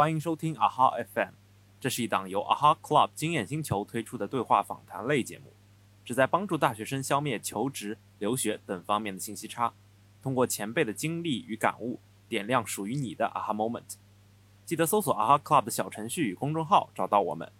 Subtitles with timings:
[0.00, 1.34] 欢迎收听 AHA FM，
[1.78, 5.52] 这是一档由 AHA Club 经验星球推出的对话访谈类节目，
[6.06, 9.74] 旨在帮助大学生消灭求职、留学等方面的信息差，
[10.22, 12.00] 通过前辈的经历与感悟，
[12.30, 13.96] 点亮属于你的 AHA Moment。
[14.64, 17.52] 记得搜索 AHA Club 的小程序与公众号，找到我们。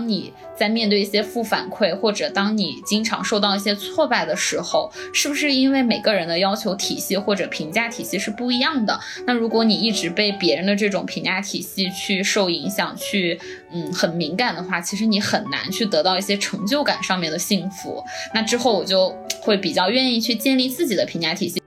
[0.00, 8.98] 当你在面对一些负反馈，或者当你经常受到一些挫败的时候，是不是因为每个人的要求体系或者评价体系是不一样的？
[9.26, 13.38] 那如果你一直被别人的这种评价体系去受影响，去
[13.70, 18.02] 嗯很敏感的话，其实你很难去得到一些成就感上面的幸福。
[18.32, 21.59] 那之后我就会比较愿意去建立自己的评价体系。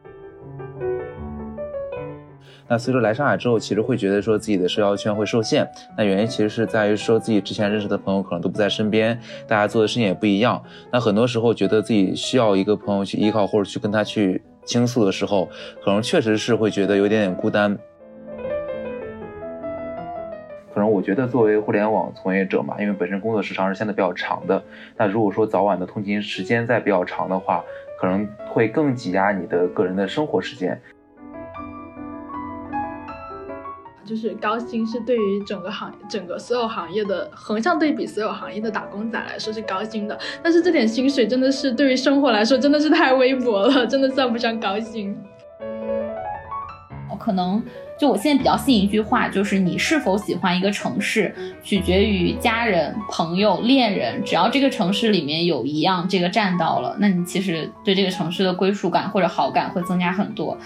[2.67, 5.67] 那所以说来上海之后，其实会觉得说自己的社交圈会受限。
[5.98, 10.63] 那原因其实是在于说自己之前认识的朋友可能都不在身边，大家做的事情也不一样。
[10.91, 15.49] 那很多时候觉得自己需要一个朋友去依靠，或者去跟他去倾诉的时候，
[15.84, 17.77] 可能确实是会觉得有点点孤单。
[20.73, 24.63] 可能我觉得作为互联网从业者嘛，因为本身工作时长是相对比较长的，
[24.98, 27.63] 那如果说早晚的通勤时间再比较长的话，
[27.99, 30.82] 可能会更挤压你的个人的生活时间。
[34.05, 40.18] 就是高薪是对于整个行、整个所有行业的横向对比，所有行业的打工仔来说是高薪的。
[40.43, 45.18] 但是这点薪水真的是对于生活来说真的是太微薄了，真的算不上高薪。
[47.10, 47.63] 我可能
[47.98, 54.23] 就我现在比较信一句话，就是你是否喜欢一个城市，取决于家人、朋友、恋人。
[54.26, 60.57] 只要这个城市里面有一样这个占到了，那你其实对这个城市的归属感或者好感会增加很多。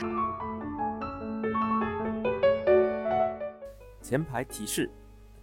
[4.07, 4.89] 前排提示：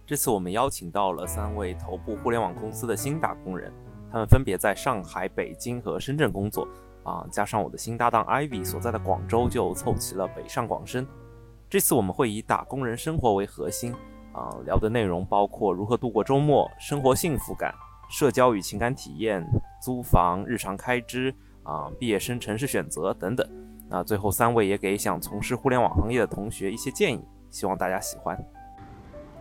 [0.07, 3.71] 这次我们邀请到了三位头部互联网公司的新打工人，
[4.11, 6.67] 他们分别在上海、北京和深圳工作。
[7.03, 11.07] 啊，加上我的新搭档 Ivy 所在的广州，就凑齐了北上广深。
[11.69, 13.93] 这次我们会以打工人生活为核心，
[14.33, 17.71] 啊，聊的内容包括如何度过周末、生活幸福感、
[18.09, 19.47] 社交与情感体验、
[19.79, 23.47] 租房、日常开支、啊，毕业生城市选择等等。
[23.87, 28.35] 那最后三位也给想从事互联网行业的同学一些建议，希望大家喜欢。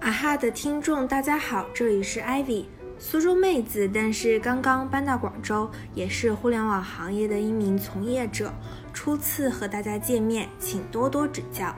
[0.05, 2.67] 啊哈的听众，大家好，这里是 Ivy，
[2.99, 8.53] 苏州妹子，但是刚刚搬到广州，也是互联网行业的一名从业者，
[8.93, 11.75] 初次和大家见面，请多多指教。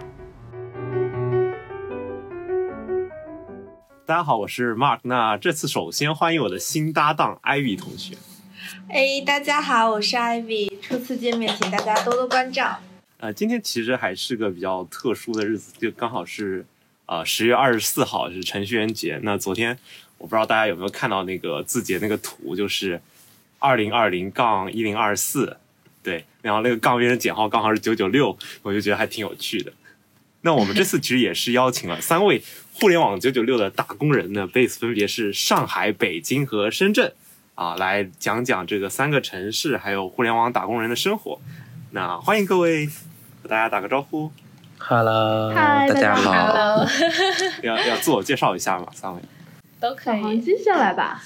[4.05, 8.17] 大家好，我是 Mark，那这次首先欢迎我的新搭档 Ivy 同学。
[8.89, 12.81] 哎，大家好，我是 Ivy，初次见面，请大家多多关照。
[13.19, 16.67] 呃，今天其实还是个比较特殊的日子，就刚好是。
[17.07, 19.19] 啊，十月二十四号是程序员节。
[19.23, 19.79] 那昨天
[20.19, 23.01] 我不知道大家有没有看到那个字节那个图，就是
[23.59, 25.57] 二零二零杠一零二四，
[26.03, 29.73] 对，然后那个杠边的减号刚好是九九六，我就觉得还挺有趣的。
[30.43, 37.13] 那我们这次其实也是邀请了三位互联网九九六的打工人呢，base 分别是上海、北京和深圳，
[37.55, 41.41] 啊，来讲讲这个三个城市还有互联网打工人的生活。
[41.93, 42.87] 那欢迎各位
[43.43, 44.31] 和大家打个招呼。
[44.79, 46.85] Hello，大家好。
[47.63, 48.87] 要要自我介绍一下吗？
[48.93, 49.21] 三位
[49.81, 50.23] 都可以。
[50.23, 51.23] 黄鸡先来吧。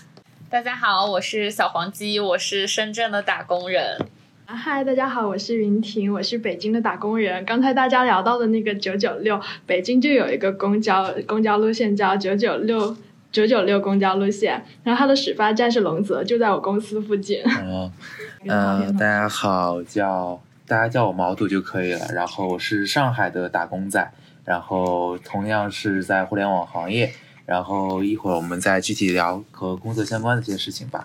[0.49, 3.99] 大家好，我是小黄鸡，我是深圳的打工人。
[4.47, 7.45] 嗨，大家好，我是云婷，我是北京的打工人。
[7.45, 12.97] 刚才大家聊到的那个九九六，北京就有一个公交公交路线叫九九六
[13.31, 17.43] 九九六公交路线，然后它的始发站是龙泽，就在我公司附近。
[17.45, 17.91] 哦，
[18.49, 20.41] 嗯，大家好，叫。
[20.71, 22.07] 大家叫我毛肚就可以了。
[22.13, 24.09] 然后我是上海的打工仔，
[24.45, 27.13] 然后同样是在互联网行业。
[27.45, 31.05] 然后一会儿我们再具体聊和工作相关的这些事情吧。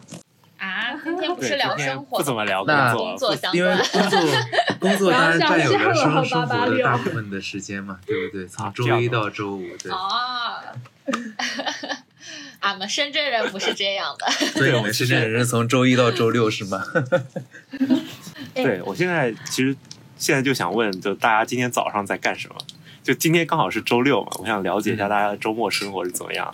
[0.59, 4.19] 啊，今天不是聊生活，不怎么聊工作，因为工作
[4.79, 8.47] 工作当然占有了生生活的大部分的时间嘛，对不对？
[8.47, 9.91] 从周一到周五，对。
[9.91, 10.61] 哦，
[12.61, 14.27] 俺们深圳人不是这样的。
[14.53, 16.83] 对，我们深圳人是从周一到周六是吗？
[18.55, 19.75] 对，我现在其实
[20.17, 22.55] 现在就想问，就大家今天早上在干什么？
[23.03, 26.51] 就今天刚好是周六嘛，我想了解一下大家的周末生活是怎么样。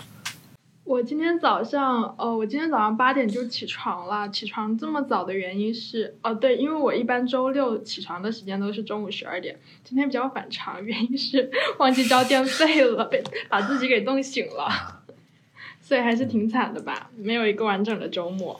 [0.84, 4.28] 我今天早上，哦，我今天早上八点就起床了。
[4.28, 11.50] 起床这么早的原因是，哦，对，因为我一般周六起床的时间都是中午十二点，今天比较反常，原因是
[11.80, 15.02] 忘记交电费了，被把自己给冻醒了，
[15.82, 18.60] 所以还是挺惨的吧，没有一个完整的周末。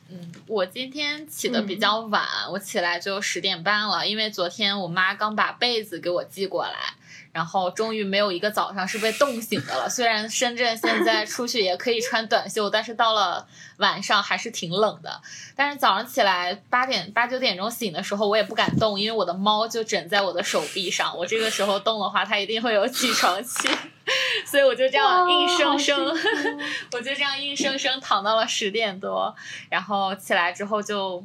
[0.09, 0.31] 嗯。
[0.47, 6.93] 我今天起的比较晚，我起来就十点半了，因为昨天我妈刚把被子给我寄过来。
[7.37, 9.87] 然后终于没有一个早上是被冻醒的了。
[9.87, 13.47] 虽然深圳现在出去也可以穿短袖，但是到了
[13.77, 15.21] 晚上还是挺冷的。
[15.55, 21.15] 但是早上起来八点八九点钟醒的时候，我也不敢动，因为我的猫就枕在我的手臂上。
[21.15, 23.69] 我这个时候动的话，它一定会有起床气，
[24.43, 26.07] 所以我就这样硬生生，
[26.93, 29.35] 我就这样硬生生躺到了十点多，
[29.69, 31.23] 然后起来之后就。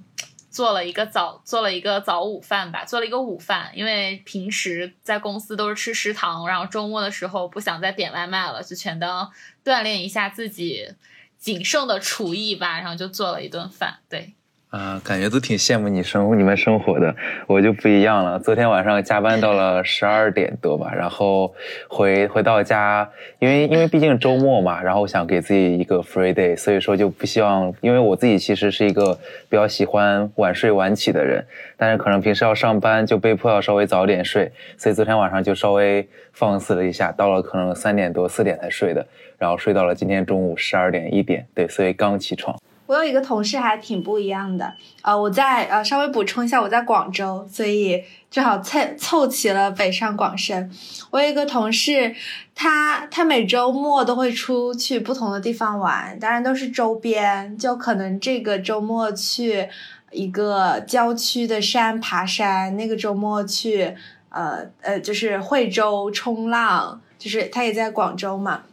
[0.53, 9.33] 做了一个早做了一个早午饭吧，做了一个午饭，因为平时在公司都是吃食堂，然后周末的时候不想再点外卖了，就全当
[9.65, 10.95] 锻炼一下自己
[11.39, 14.35] 仅剩的厨艺吧，然后就做了一顿饭，对。
[14.73, 17.15] 啊，感觉都挺羡慕你生你们生活的，
[17.47, 18.39] 我就不一样了。
[18.39, 21.55] 昨天晚上加班到了十二点多吧，然后
[21.89, 23.07] 回回到家，
[23.39, 29.13] 因为因为毕竟周末嘛，然后想给自己一个 free day，所以说就不希望，因为我自己其实是一个
[29.51, 31.45] 比较喜欢晚睡晚起的人，
[31.77, 42.57] 但是可能平时要上班，就被迫要稍微早点睡，所以昨天晚上就稍微放肆了一下，到了可能三点多四点才睡的，然后睡到了今天中午十二点一点，对，所以刚起床。
[42.93, 50.71] 我有一个同事还挺不一样的，呃，我在呃稍微补充一下，我在广州，所以正好凑凑齐了北上广深。
[51.11, 52.15] 我有一个同事，
[52.55, 59.67] 他他每周末都会出去不同的地方玩，当然都是周边，就可能这个周末去
[60.11, 63.97] 一个郊区的山爬山，那个周末去
[64.29, 68.65] 呃呃就是惠州冲浪，就是他也在广州嘛，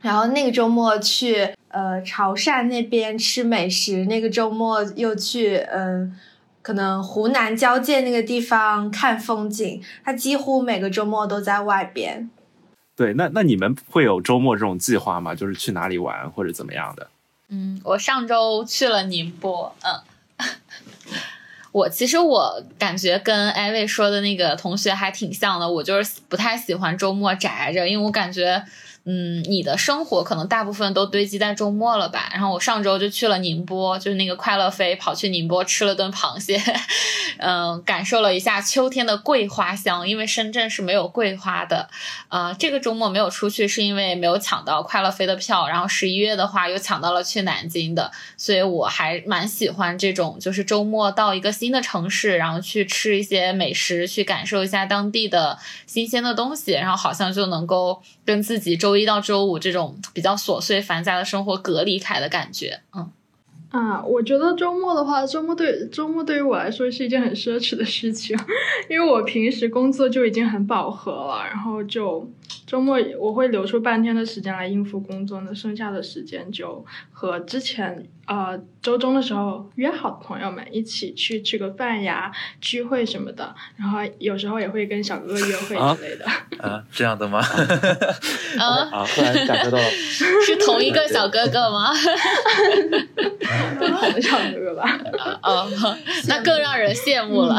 [0.00, 1.50] 然后那个周末去。
[1.72, 6.18] 呃，潮汕那边吃美食，那个周末又去，嗯，
[6.62, 9.80] 可能湖南交界那个地方看风景。
[10.04, 12.28] 他几乎每个周末都在外边。
[12.96, 15.32] 对，那那你们会有周末这种计划吗？
[15.32, 17.08] 就是去哪里玩或者怎么样的？
[17.50, 19.72] 嗯，我上周去了宁波。
[19.82, 20.46] 嗯，
[21.70, 25.70] 我其实我感觉跟艾薇说的那个同学还挺像的。
[25.70, 28.64] 我就是不太喜欢周末宅着，因为我感觉。
[29.12, 32.30] 嗯，你的生活可能大部分都堆积在周末了吧？
[32.32, 36.62] 然后我上周就去了宁波，就是那个快乐飞，跑去宁波吃了顿螃蟹，
[37.38, 41.90] 嗯，感受了一下秋天的桂花香，因为深圳是没有桂花的。
[42.28, 45.66] 呃，这个周末没有出去，是因为没有抢到快乐飞的票。
[45.66, 55.58] 然后十一月的话，又抢到了去南京的，所以我还蛮喜欢这种，就是周末到一个新的城市，然后去吃一些美食，去感受一下当地的
[55.88, 58.99] 新鲜的东西，然后好像就能够跟自己周。
[59.00, 63.10] 一到周五这种比较琐碎繁杂的生活隔离开的感觉，嗯，
[63.70, 68.36] 啊，我觉得周末的话，周末对周末对于我来说是一件很奢侈的事情，
[68.90, 72.28] 因为我平时工作就已经很饱和了，然后就。
[72.66, 82.30] 周末我会留出半天的时间来应付工作，那剩下的时间就和之前呃周中的时候约好的朋友们一起去吃个饭呀、
[82.60, 86.24] 聚会什么的，然后有时候也会跟小哥哥约会之类的。
[86.62, 87.40] 啊，这样的吗？
[88.56, 89.84] 啊，突然感受到了，
[90.46, 91.90] 是同一个小哥哥吗？
[93.78, 95.00] 不同的小哥哥吧。
[95.42, 95.68] 哦，
[96.28, 97.58] 那更让人羡慕了。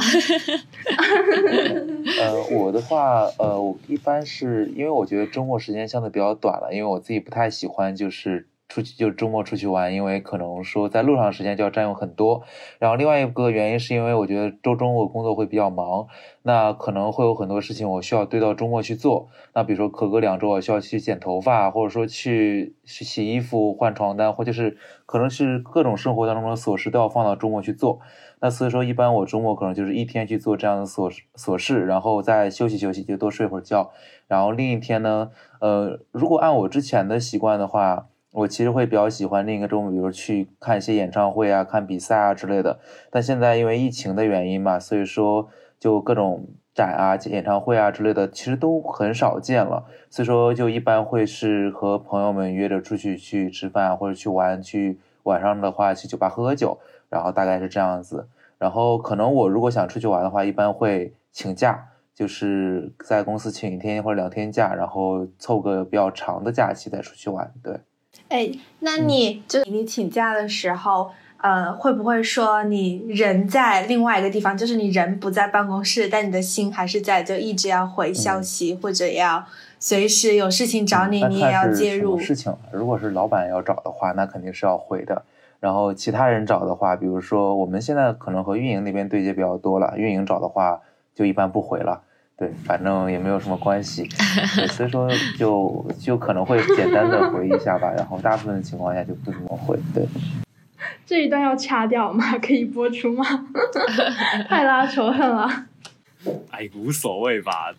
[2.18, 4.92] 呃，我的话，呃，我一般是因为。
[4.92, 12.42] 我觉得周末时间相对比较短了，因为我自己不太喜欢就是出去就周末出去玩，因为可能说在路上时间就要占用很多。
[12.80, 16.08] 然后另外一个原因是因为我觉得周中我工作会比较忙，
[16.44, 19.28] 那可能会有很多事情我需要堆到周末去做。
[19.54, 28.00] 那比如说可隔两周我需要去剪头发，或者说去去洗衣服、换床单，或者是可能是各种生活当中的琐事都要放到周末去做。
[28.40, 33.92] 那所以说一般我周末可能就是一天去做这样的琐琐事，然后再休息休息，就多睡会儿觉。
[34.28, 42.80] 然后另一天呢，呃，如果按我之前的习惯的话，我其实会比较喜欢另一个周末，比如去看一些演唱会啊、看比赛啊之类的。
[43.10, 49.86] 但现在因为疫情的原因嘛，所以说就各种展啊、演唱会啊之类的，其实都很少见了。
[50.10, 58.28] 所以说就一般会是和朋友们约着出去去吃饭或者去玩，去晚上的话去酒吧喝喝酒，然后大概是这样子。
[58.58, 61.88] 然后可能我如果想出去玩的话，一般会请假。
[62.14, 67.52] 就是在公司请一天或者两天假，然后凑个比较长的假期再出去玩。
[67.64, 67.80] 对，
[68.30, 79.46] 哎，那你就你请假的时候，呃，会不会说你人在另外一个地方，就是你人不在办公室，但你的心还是在，就一直要回消息，或者要
[79.80, 82.18] 随时有事情找你，你也要介入。
[82.20, 85.24] 事情，如果是老板要找的话，那肯定是要回的。
[85.60, 90.82] 然后其他人找的话，比如说我们现在可能和运营那边对接比较多了，运营找的话。
[91.14, 92.02] 就一般不回了，
[92.42, 94.10] 对，反正也没有什么关系，
[94.74, 95.08] 所以说
[95.38, 100.04] 就就可能会简单的回一下吧，然后大部分的情况下就不怎么回，对。
[101.06, 102.36] 这一段要掐掉吗？
[102.42, 103.24] 可以播出吗？
[104.50, 105.48] 太拉仇恨了。
[106.50, 107.72] 哎，无所谓吧。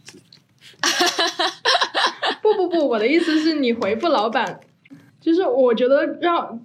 [2.41, 4.61] 不不不，我的意思是你回复老板，
[5.21, 6.61] 就是我觉得让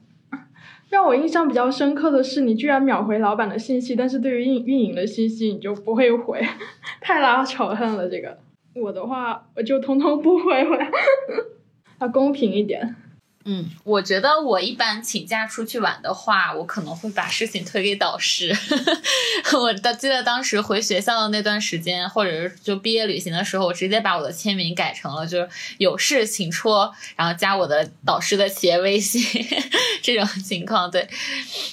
[0.90, 6.42] 让我印象比较深刻的是，你居然秒回老板的信息，但是对于运运营的信息你就不会回，
[7.02, 8.10] 太拉仇恨了。
[8.10, 8.38] 这个
[8.76, 10.78] 我的话，我就通通不回回，
[12.00, 12.96] 要公平一点。
[13.50, 18.54] 嗯，我觉得我一般请假出去玩的话，我可能会把事情推给导师。
[19.58, 29.24] 我的记得当时回学校的那段时间，或者是就毕业旅行的时候，我直接把我的签名改成了就是有事请戳，然后加我的导师的企业微信
[30.04, 30.92] 这种情况。
[30.92, 31.08] 对，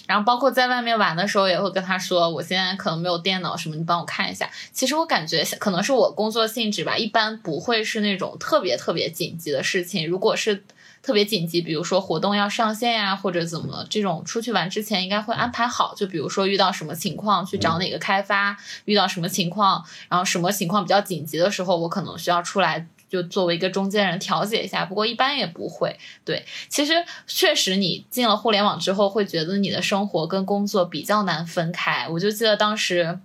[0.07, 4.49] 然后包括在外面玩的时候，也会跟他说我现在可能没有电脑什么，你帮我看一下。
[4.73, 10.09] 其实我感觉可能是我工作性质吧，一般不会是那种特别特别紧急的事情。
[10.09, 10.63] 如果是
[11.05, 15.95] 特别紧急，比如说活动要上线呀，或者怎么这种出去玩之前应该会安排好。
[15.95, 18.57] 就比如说遇到什么情况去找哪个开发，
[18.87, 24.87] 遇到什么情况，然后什么情况比较紧急的时候，我可能需要出来就作为一个中间人调解一下。
[24.87, 25.95] 不过一般也不会。
[26.25, 26.95] 对，其实
[27.27, 32.09] 确实你进了互联网之后，会觉得你的生活跟工作比较难分开。
[32.09, 33.21] 我就记得当时。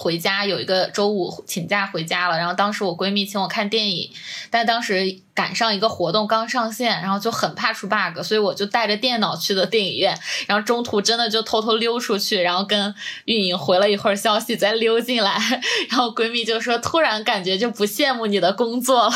[0.00, 4.08] 回家有一个周五请假回家了，然后当时我闺蜜请我看电影，
[4.48, 15.36] 但当时赶上一个活动刚上线，然后就很怕出 bug，所以我就带着电脑去的电影院，然后中途真的就偷偷溜出去，然后跟运营回了一会儿消息，再溜进来，
[15.90, 19.12] 然后闺蜜就说突然感觉就不羡慕你的工作了，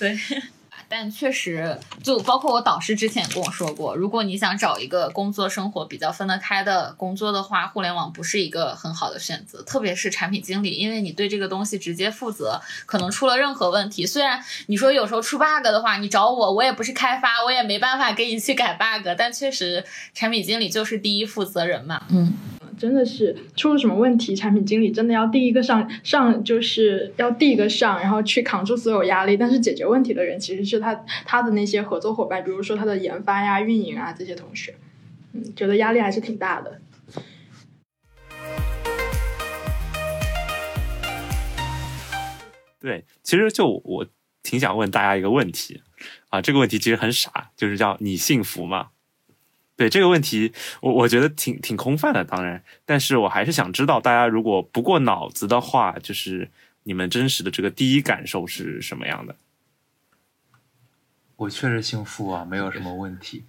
[0.00, 0.18] 对。
[0.96, 19.84] 但确实，就包括我导师之前也跟我说过，如果你想找一个工作生活比较分得开的工作的话，互联网不是一个很好的选择，特别是产品经理，因为你对这个东西直接负责，可能出了任何问题，虽然你说有时候出 bug 的话，你找我，我也不是开发，我也没办法给你去改 bug，但确实
[20.14, 22.32] 产品经理就是第一负责人嘛，嗯。
[22.84, 29.38] 真的是出了什么问题，产品经理真的要第一个上上，就是要第一个上，然后去扛住所有压力。
[29.38, 34.74] 但是解决问题的人其实是他他的那些合作伙伴，比如说他的研发呀、运营啊这些同学，
[35.32, 36.78] 嗯，觉得压力还是挺大的。
[42.78, 44.06] 对，其实就我
[44.42, 45.80] 挺想问大家一个问题
[46.28, 48.88] 啊，这个问题其实很傻，就是叫你幸福吗？
[49.76, 56.48] 对这个问题，我我觉得挺挺空泛的，当然，但是我还是想知道，大家如果不过脑子的话，就是
[56.84, 59.34] 你们真实的这个第一感受是什么样的？
[61.34, 63.42] 我确实幸福啊，没有什么问题。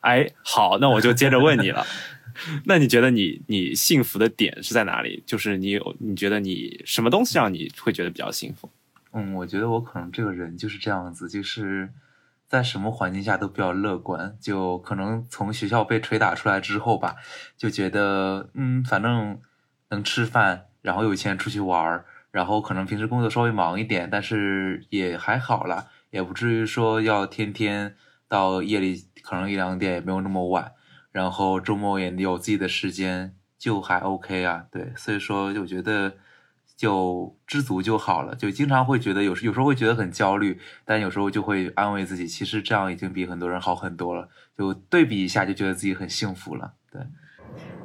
[0.00, 1.86] 哎，好，那我就接着问你了。
[2.66, 5.22] 那你觉得你你幸福的点是在哪里？
[5.24, 8.68] 就是你有你觉得你什么东西让你会觉得比较幸福？
[9.12, 11.88] 嗯，我觉得我可能这个人就是这样子，就是。
[12.50, 17.14] 在什么环境下都比较乐观，就可能从学校被捶打出来之后吧，
[17.56, 19.40] 就觉得嗯，反正
[19.90, 27.94] 能吃饭，然后有钱出去玩儿，然后可能平时工作稍微忙一点，但是也还好啦，也不至于说要天天
[28.26, 30.72] 到夜里可能一两点也没有那么晚，
[31.12, 36.14] 然后周末也有自己的时间，就还 OK 啊，对，所以说我觉得。
[36.80, 44.26] 就知足就好了，就经常会觉得有时有时候会觉得很焦虑，但有时候就会安慰自己，其实这样已经比很多人好很多了。
[44.56, 46.72] 就对比一下，就觉得自己很幸福了。
[46.90, 47.02] 对，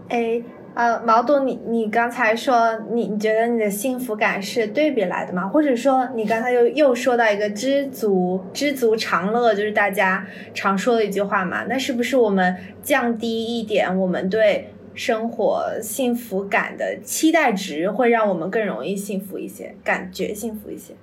[0.08, 0.42] 哎，
[0.76, 5.46] 呃，毛董，你你刚才说你你觉得你的幸福感是对比来的吗？
[5.46, 11.66] 或者说你刚才又又说到一个知足知足常乐，就是大家常说的一句话嘛？
[11.68, 14.72] 那是不是我们降低一点我们对？
[14.96, 20.94] 生活幸福感的期待值会让我们更容易幸福一些，感觉幸福一些。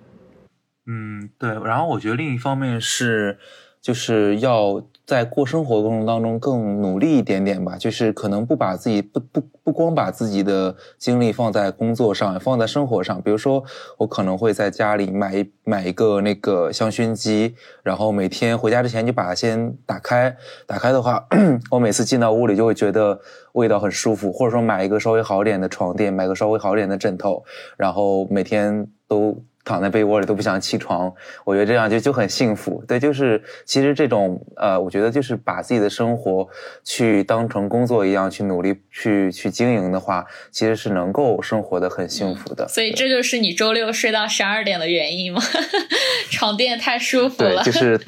[0.86, 1.50] 嗯，对。
[1.64, 3.38] 然后我觉得另一方面是，
[3.80, 4.84] 就是要。
[5.04, 13.20] 在过生活过程当中更努力一点点吧，就是可能不把自己不不不光把自己的精力放在工作上，放在生活上。
[13.20, 13.62] 比如说，
[13.98, 20.34] 我可能会在家里买一买一个那个香薰机，然后每天回家之前就把它先打开。
[20.66, 21.26] 打开的话，
[21.70, 23.20] 我每次进到屋里就会觉得
[23.52, 24.32] 味道很舒服。
[24.32, 27.42] 或者说买一个稍微好点的床垫，买个稍微好点的枕头，
[27.76, 29.42] 然后每天都。
[29.64, 31.12] 躺在被窝里都不想起床，
[31.44, 32.82] 我觉得这样就就很幸福。
[32.86, 36.48] 对，就是其实这种呃，我觉得就是把自己的生活
[36.82, 42.66] 去当成工作一样去努力去去经营的话，其实是能够生活的很幸福的。
[42.68, 45.40] 所以这就是你周六睡到十二点的原因吗？
[46.30, 47.62] 床垫太舒服了。
[47.62, 48.00] 对，就是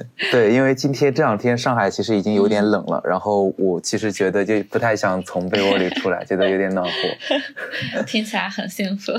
[0.30, 8.02] 对，因为今天这两天上海其实已经有点冷了，然后我其实觉得就不太想从被窝里出来，觉得有点暖和。
[8.06, 9.12] 听起来很幸福。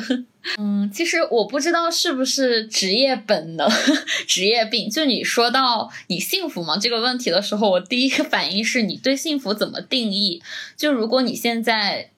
[0.57, 3.69] 嗯，其实我不知道是不是职业本能、
[4.27, 4.89] 职业病。
[4.89, 10.41] 就你说到你幸福吗这个问题的时候，我第一个反应是你对幸福怎么定义？
[10.75, 12.09] 就如果你现在。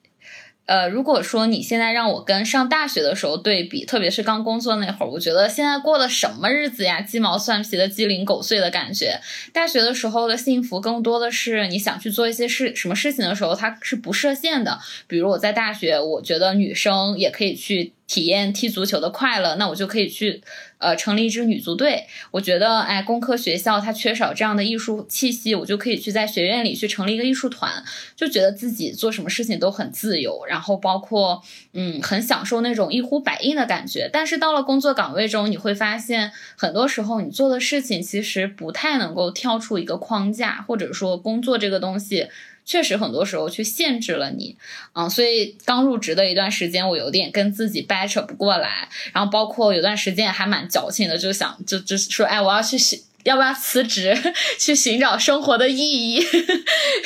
[0.66, 9.20] 呃，如果说你现在让我跟上大学的时候对比，特别是刚工作那会儿，我觉得现在过的什么日子呀，鸡毛蒜皮的、鸡零狗碎的感觉。
[9.52, 14.78] 大学的时候的幸福更多的是你想去做一些事、什么事情的时候，它是不设限的。
[15.06, 17.92] 比如我在大学，我觉得女生也可以去。
[18.06, 20.40] 体验踢足球的快乐，那我就可以去，
[20.78, 22.06] 呃，成立一支女足队。
[22.30, 27.82] 我觉得，哎，工科学校它缺少这样的艺术气息，我就可以去在学院里去成立一个艺术团，
[28.14, 34.08] 就觉得自己做什么事情都很自由，然后包括，嗯，很享受那种一呼百应的感觉。
[34.12, 42.28] 但是到了工作岗位中，你会发现，很多时候你做的事情其实不太能够跳出一个框架，或者说工作这个东西。
[42.66, 44.56] 确实，很多时候去限制了你，
[44.94, 54.20] 嗯，所以刚入职的一段时间，我有点跟自己掰扯不过来，然后包括有段时间还蛮矫情的，就想就就说，哎，我要去寻，要不要辞职
[54.58, 56.20] 去寻找生活的意义，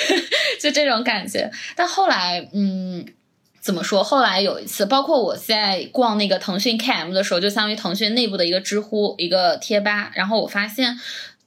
[0.59, 1.51] 就这种感觉。
[1.77, 3.05] 但后来，嗯，
[3.61, 4.03] 怎么说？
[4.03, 10.99] 后来有一次，包括我在逛那个腾讯 KM 的时候，就相当于腾讯内部的一个知乎一个贴吧，然后我发现。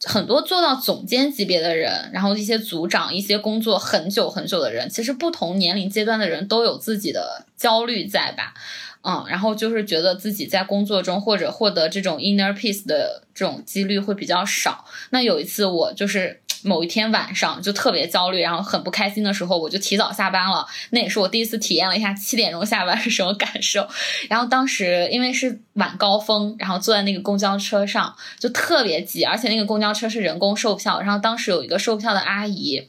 [0.05, 8.53] 很多做到总监级别的人，然后一些组长，一些工作很久很久的人，其实不同年龄阶段的人都有自己的焦虑在吧，
[9.01, 14.85] 嗯，然后就是觉得自己在工作中或者获得这种 inner peace 的这种几率会比较少。
[15.09, 16.42] 那有一次我就是。
[16.63, 20.65] 某一天晚上就特别焦虑，然后很不开心的时候，我就提早下班了。
[20.89, 23.87] 那也是我第一次体验了一下七点钟下班是什么感受。
[24.29, 30.99] 然后当时因为是晚高峰，然后坐在那个公交车上就特别挤，而且那个公交车是人工售票。
[31.01, 32.87] 然后当时有一个售票的阿姨。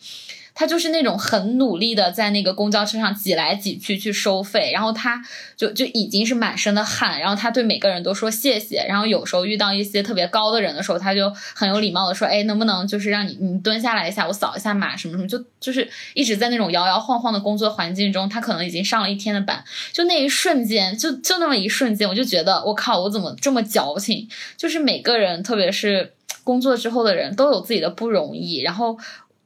[0.54, 5.20] 他就是那种很努力的在那个公交车上挤来挤去去收费，然后他
[5.56, 24.28] 就就已经是满身的汗，然后他对每个人都说谢谢，然后有时候遇到一些特别高的人的时候，他就很有礼貌的说，哎，能不能就是让你你蹲下来一下，我扫一下码什么什么，就就是一直在那种摇摇晃晃的工作环境中，他可能已经上了一天的班，就那一瞬间，就就那么一瞬间，我就觉得我靠，我怎么这么矫情？
[24.56, 26.12] 就是每个人，特别是
[26.44, 28.96] 工作之后的人都有自己的不容易，然后。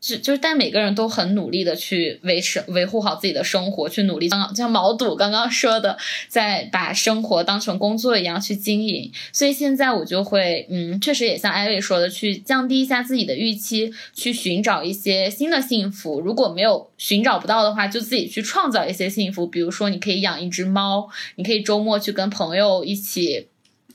[0.00, 4.28] 就就是，但每个人都很努力的去维持、维护好自己的生活，去努力。
[4.28, 9.10] 刚刚像毛肚刚刚说的，在把生活当成工作一样去经营。
[9.32, 16.20] 所以现在我就会，嗯，确实也像艾薇说的，去降低一下自己的预期，去寻找一些新的幸福。
[16.20, 19.46] 如果没有寻找不到的话，就自己去创造一些幸福。
[19.46, 23.48] 比如说，你可以养一只猫，你可以周末去跟朋友一起。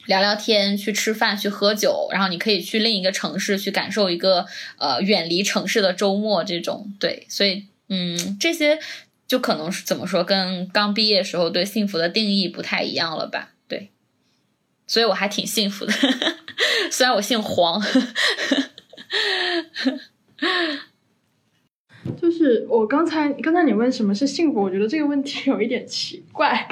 [0.06, 4.46] 聊聊天，去吃饭，去喝酒，然后你可以去另一个城市去感受一个
[4.78, 8.78] 呃远离城市的周末，这种对，所以嗯，这些
[9.26, 13.52] 就可能是怎么说，跟刚毕业时候对幸福的定义不太一样了吧？
[13.70, 13.92] 对，
[14.86, 15.94] 所以我还挺幸福的，
[16.92, 17.82] 虽然我姓黄。
[22.22, 26.68] 就是我刚才刚才你问什么是幸福，我觉得这个问题有一点奇怪，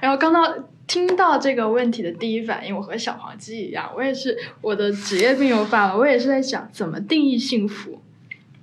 [0.00, 0.52] 然后刚到。
[0.86, 5.96] 听到这个问题的第一反应，我和小黄鸡一样，我也是我的职业病又犯了。
[5.96, 8.00] 我也是在想怎么定义幸福。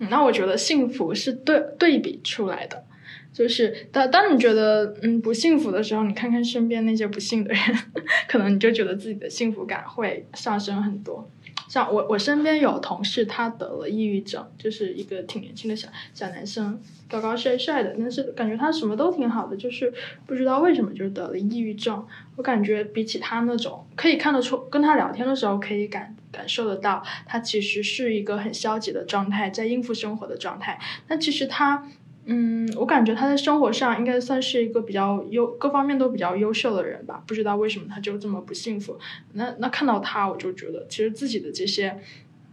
[0.09, 2.83] 那我觉得幸福是对对比出来的，
[3.31, 7.61] 就是当当你觉得嗯不幸福的时候，你看看身边那些不幸的人，
[8.27, 11.29] 可能你就觉得自己的幸福感会上升很多。
[11.71, 16.77] 像我，我身边有同事，他得了抑郁症，就是一个挺年轻的小小男生，
[17.09, 19.93] 高高帅帅的，但是感觉他什么都挺好的，就是
[20.25, 22.05] 不知道为什么就得了抑郁症。
[22.35, 30.77] 我感觉比起他那种，可以看得出，跟他聊天的时候可以感感受得到，他其实是一个很消极的状态，在应付生活的状态。
[31.07, 31.87] 那其实他。
[32.25, 37.23] 嗯，我感觉他在生活上应该算是一个比较优，各方面都比较优秀的人吧。
[37.25, 38.99] 不知道为什么他就这么不幸福。
[39.33, 41.99] 那那看到他，我就觉得其实自己的这些，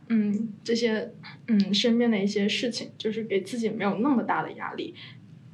[0.08, 1.12] 嗯，这些
[1.48, 4.94] 嗯身边的一些事情，就是给自己没有那么大的压力。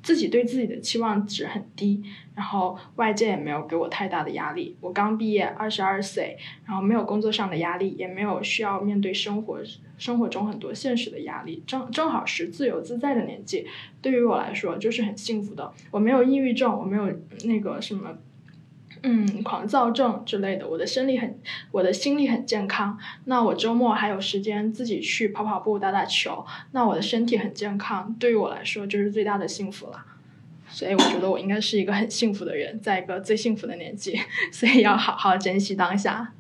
[0.05, 2.03] 自己对自己的期望值很低，
[2.35, 4.77] 然后外界也没有给我太大的压力。
[4.81, 6.37] 我刚毕业，二十二岁，
[6.67, 9.59] 然后没有工作上的压力，也没有需要面对生活
[9.97, 13.67] 生活中很多现实的压力，正正好是自由自在的年纪。
[14.03, 15.73] 对于我来说，就是很幸福的。
[15.91, 17.11] 我没有抑郁症，我没有
[17.47, 18.17] 那个什么。
[19.07, 21.39] 嗯，狂躁症之类的，我的身体很，
[21.71, 22.99] 我的心理很健康。
[23.27, 30.03] 那我周末还有时间自己去跑跑步、打打球，那我的身体很健康，对于我来说就是最大的幸福了。
[30.71, 34.19] 所以我觉得我应该是一个很幸福的人，在一个最幸福的年纪，
[34.51, 36.33] 所以要好好珍惜当下。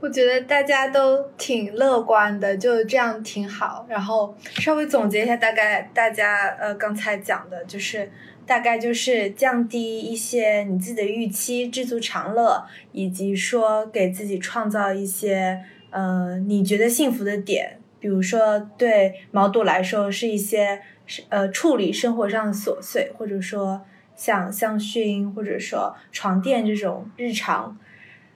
[0.00, 3.84] 我觉得大家都挺乐观的，就这样挺好。
[3.90, 8.10] 然后稍微总结一下，大概大家呃刚才讲的就是。
[8.46, 20.82] 大概就是降低一些你自己的预期，知足常乐，以及说给自己创造一些呃你觉得幸福的点，比如说对毛肚来说是一些
[21.30, 23.80] 呃处理生活上的琐碎，或者说
[24.14, 27.78] 像香薰或者说床垫这种日常，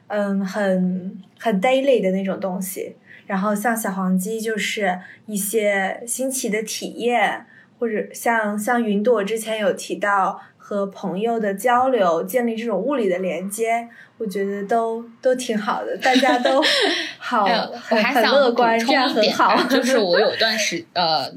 [0.06, 2.96] 嗯很很 daily 的那种东西。
[3.26, 7.44] 然后像小黄鸡就是一些新奇的体验。
[7.78, 13.88] 或者像像云朵之前有提到和朋友的交流，建立这种物理的连接，
[14.18, 16.62] 我觉得都都挺好的，大家都
[17.18, 19.56] 好，很很乐观，这样很好。
[19.68, 21.32] 就是我有段时呃。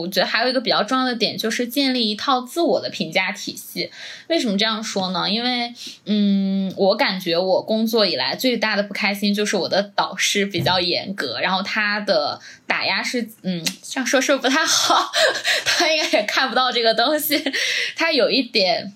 [0.00, 3.90] 我觉得还有一个比较重要的点，就是建立一套自我的评价体系。
[4.28, 5.30] 为什么这样说呢？
[5.30, 5.72] 因为，
[6.06, 15.12] 嗯，我感觉我工作以来最大的不开心就是我的导师比较严格，然后他的打压是，嗯，这样说是不是不太好？
[15.64, 17.42] 他应该也看不到这个东西，
[17.96, 18.92] 他有一点。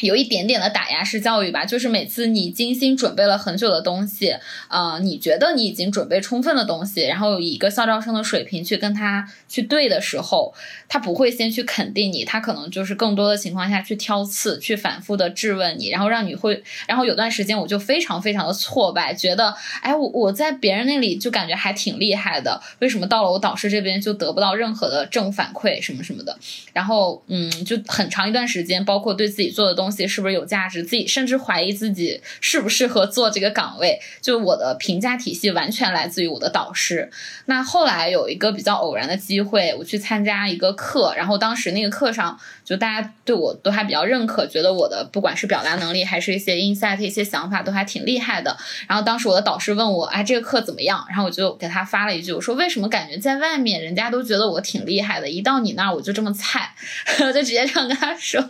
[0.00, 4.34] 有一点点的打压式教育吧，就是每次你精心准备了很久的东西，
[4.68, 10.52] 呃，你觉得你已经准备充分的东西，然后以一个校招生的水平去跟他去对的时候，
[10.88, 26.36] 他不会先去肯定你，他可能就是更多的情况下去挑刺，去反复的质问你，然后让你会，然后有段时间我就非常非常的挫败，觉得，哎，我我在别人那里就感觉还挺厉害的，为什么到了我导师这边就得不到任何的正反馈什么什么的，
[26.72, 29.83] 然后，嗯，就很长一段时间，包括对自己做的东。
[29.84, 30.82] 东西是不是有价值？
[30.82, 34.00] 自己甚至怀疑自己适不适合做这个岗位。
[34.22, 37.10] 就我的评价体系完全来自于我的导师。
[37.44, 48.56] 那后来有一个比较偶然的机会，我去参加一个课，然后当时那个课上，就大家对我都还比较认可，觉得我的不管是表达能力，还是一些 insight、一些想法都还挺厉害的。
[48.88, 51.04] 然后当时我的导师问我，哎，这个课怎么样？
[51.08, 56.74] 然后我就给他发了一句，我说为什么感觉在外面人家都觉得我挺厉害的，一到你那儿我就这么菜？
[57.20, 58.40] 我 就直接这样跟他说。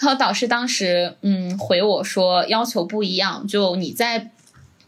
[0.00, 0.44] 然后导师。
[0.44, 4.30] 当当时，嗯，回我说要求不一样，就你在。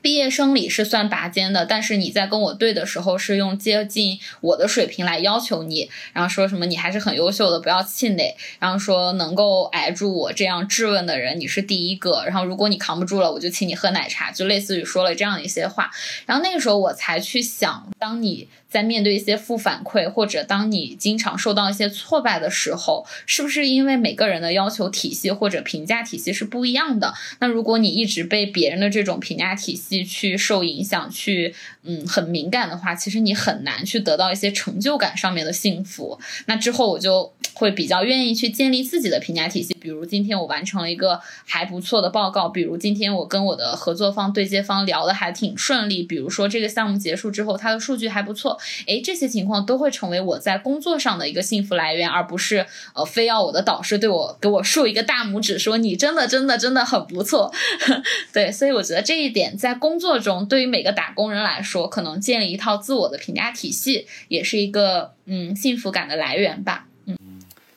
[0.02, 15.90] 毕业生里是算拔尖的，但是你在跟我对的时候是用接近我的水平来要求你，然后说什么你还是很优秀的，不要气馁，然后说能够挨住我这样质问的人你是第一个，然后如果你扛不住了，我就请你喝奶茶，就类似于说了这样一些话，
[16.24, 27.14] 然后那个时候我才去想，当你在面对一些负反馈，或者当你经常受到一些挫败的时候，是不是因为每个人的要求体系或者评价体系是不一样的？
[27.38, 36.20] 那如果你一直被别人的这种评价体系，去受影响，去嗯很敏感的话，其实你很难去得到一些成就感上面的幸福。
[36.44, 57.52] 那之后我就会比较愿意去建立自己的评价体系，比如今天我完成了一个还不错的报告，比如今天我跟我的合作方对接方聊的还挺顺利，比如说这个项目结束之后，它的数据还不错，诶，这些情况都会成为我在工作上的一个幸福来源，而不是呃非要我的导师对我给我竖一个大拇指，说你真的真的真的很不错。
[58.34, 59.76] 对，所以我觉得这一点在。
[59.86, 66.88] 工作中，对于每个打工人来说，可能建立一套自我的评价体系，也是一个嗯幸福感的来源吧。
[67.04, 67.16] 嗯，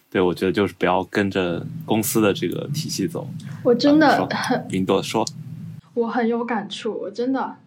[0.10, 3.28] 对，我觉得就是不要跟着公司的这个体系走。
[3.64, 5.28] 我真的很，云朵说，
[5.94, 7.58] 我很有感触，我真的。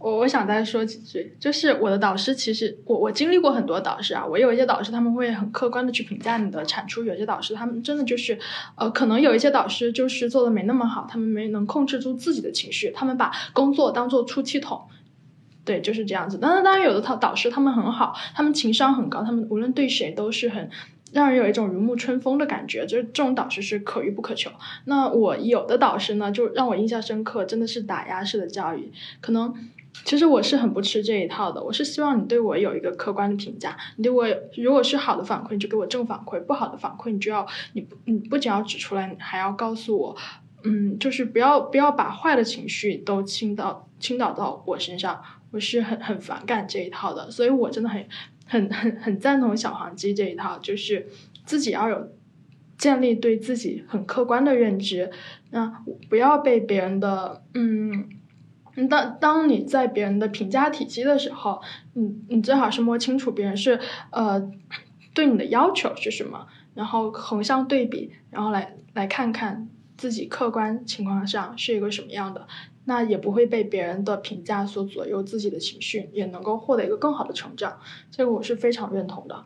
[0.00, 8.38] 我我想再说几句，就是我的导师，其实我我经历过很多导师啊，我有一些导师他们会很客观的去评价你的产出，有些导师他们真的就是，
[8.76, 14.80] 呃，可能有一些导师就是做的没那么好，他们没能控制住自己的情绪，他们把工作当做出气筒，
[15.66, 16.38] 对，就是这样子。
[16.40, 20.70] 但是当然有的导导师他们很好，他们情商很高，他们无论对谁都是很
[21.12, 24.50] 让人有一种如沐春风的感觉，就是这种导师是可遇不可求。
[24.86, 29.54] 那我有的导师呢，就让我印象深刻，真的是打压式的教育，可能。
[30.04, 34.26] 其实我是很不吃这一套的，我是希望你对我有一个客观的评价，你对我
[34.56, 40.16] 如果是好的反馈，你就给我正反馈；不好的反馈，你就要你你不仅要指出来，你还要告诉我，
[40.62, 48.06] 嗯，就是不要不要把坏的情绪都倾倒倾倒到我身上，我是很很反感这一套的，所以我真的很
[48.46, 51.08] 很很很赞同小黄鸡这一套，就是
[51.44, 52.12] 自己要有
[52.78, 55.10] 建立对自己很客观的认知，
[55.50, 58.08] 那不要被别人的嗯。
[58.88, 61.60] 当当你在别人的评价体系的时候，
[61.94, 64.50] 你你最好是摸清楚别人是呃
[65.14, 72.46] 对你的要求是什么，然后横向对比，然后来来看看自己客观情况上是一个什么样的，
[72.84, 77.78] 那也不会被别人的评价所左右自己的情绪，也能够获得一个更好的成长。
[78.10, 79.44] 这个我是非常认同的。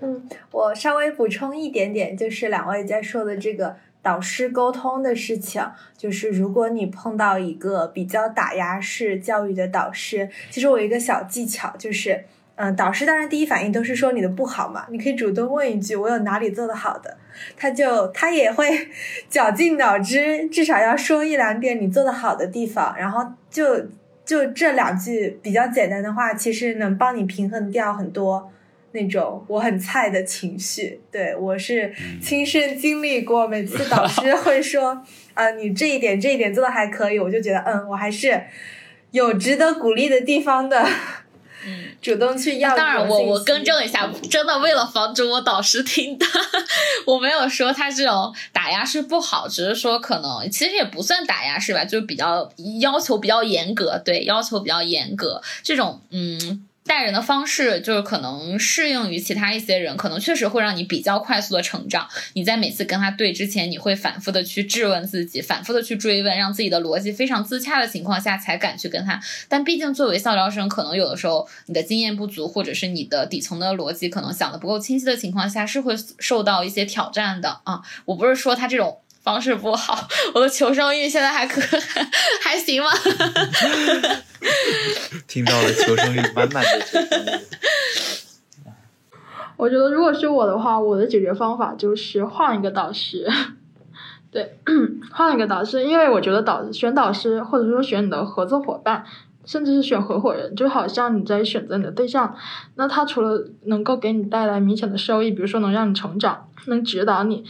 [0.00, 3.76] 嗯，我稍微补充一点点，就是两位在说的这个。
[4.08, 5.62] 导师沟通的事情。
[5.96, 17.16] 就是如果你碰到一个比较打压式教育的导师，其实我有一个小技巧，就是，嗯，导师当然第一反应都是说你的不好嘛，你可以主动问一句我有哪里做的好的，
[17.56, 18.88] 他就他也会
[19.28, 23.62] 绞尽脑汁，至少要说一两点你做的好的地方，然后就
[24.24, 28.50] 就这两句比较简单的话，其实能帮你平衡掉很多。
[28.92, 33.46] 那种我很菜的情绪，对我是亲身经历过。
[33.46, 35.02] 每次导师会说，
[35.34, 38.42] 啊，你这一点这一点做的还可以，我就觉得，嗯，我还是
[39.10, 40.86] 有值得鼓励的地方的。
[41.66, 42.74] 嗯，主动去要。
[42.76, 46.24] 当然，我我更正一下，真的为了防止我导师听的，
[47.04, 51.84] 我没有说他这种打压是不好，只是说可能其实也不算打压是吧？
[51.84, 52.48] 就比较
[52.80, 56.64] 要求比较严格，对，要求比较严格，这种嗯。
[56.88, 62.08] 待人的方式就是可能适应于其他一些人，可能确实会让你比较快速的成长。
[62.32, 69.20] 你在每次跟他对之前，你会反复的去质问自己，反复的去追问，让自己的逻辑非常自洽的情况下才敢去跟他。
[69.48, 77.82] 但毕竟作为校招生，可能有的时候你的经验不足，或者是你的底层的逻辑可能想的不够清晰的情况下，是会受到一些挑战的啊。
[78.06, 78.98] 我不是说他这种
[79.28, 81.60] 方式不好，我的求生欲现在还可
[82.40, 82.88] 还行吗？
[85.28, 87.28] 听到了求生欲满满的求生欲。
[89.58, 93.30] 我觉得如果是我的话，我的解决方法就是换一个导师。
[94.30, 94.58] 对，
[95.12, 99.04] 换一个导师，因为我觉得导选导师或者说选你的合作伙伴，
[99.44, 102.34] 甚至是选合伙人，就好像你在选择你的对象。
[102.76, 107.44] 那他除了能够给你带来明显的收益，比如说能让你成长，能指导你，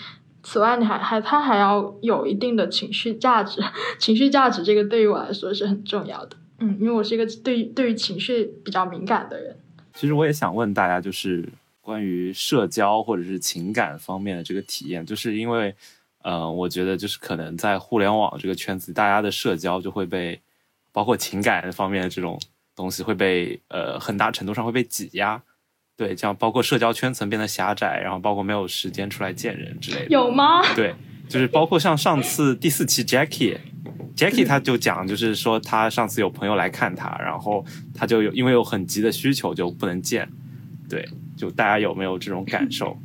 [0.49, 3.61] 此外你还还他还要有一定的情绪价值。
[4.01, 6.39] 情绪价值这个对于我来说是很重要的。
[6.61, 9.55] 嗯，因为我是一个对对于情绪比较敏感的人。
[9.93, 11.47] 其实我也想问大家，就是
[11.83, 15.75] 关于社交或者是情感方面的这个体验，就是因为，
[16.23, 20.41] 呃，我觉得就是可能在互联网这个圈子，大家的社交就会被，
[20.93, 22.41] 包括情感方面的这种
[22.75, 25.43] 东西会被，呃，很大程度上会被挤压。
[25.99, 30.07] 对，这样包括社交圈层变得狭窄，然后包括没有时间出来见人之类的。
[30.07, 30.63] 有吗？
[30.77, 30.95] 对，
[31.29, 33.59] 就是包括像上次第四期 Jackie。
[34.17, 40.29] Jackie 他就讲，就是说他上次有朋友来看他，然后他就有因为有很急的需求就不能见，
[40.89, 41.05] 对，
[41.37, 42.97] 就大家有没有这种感受？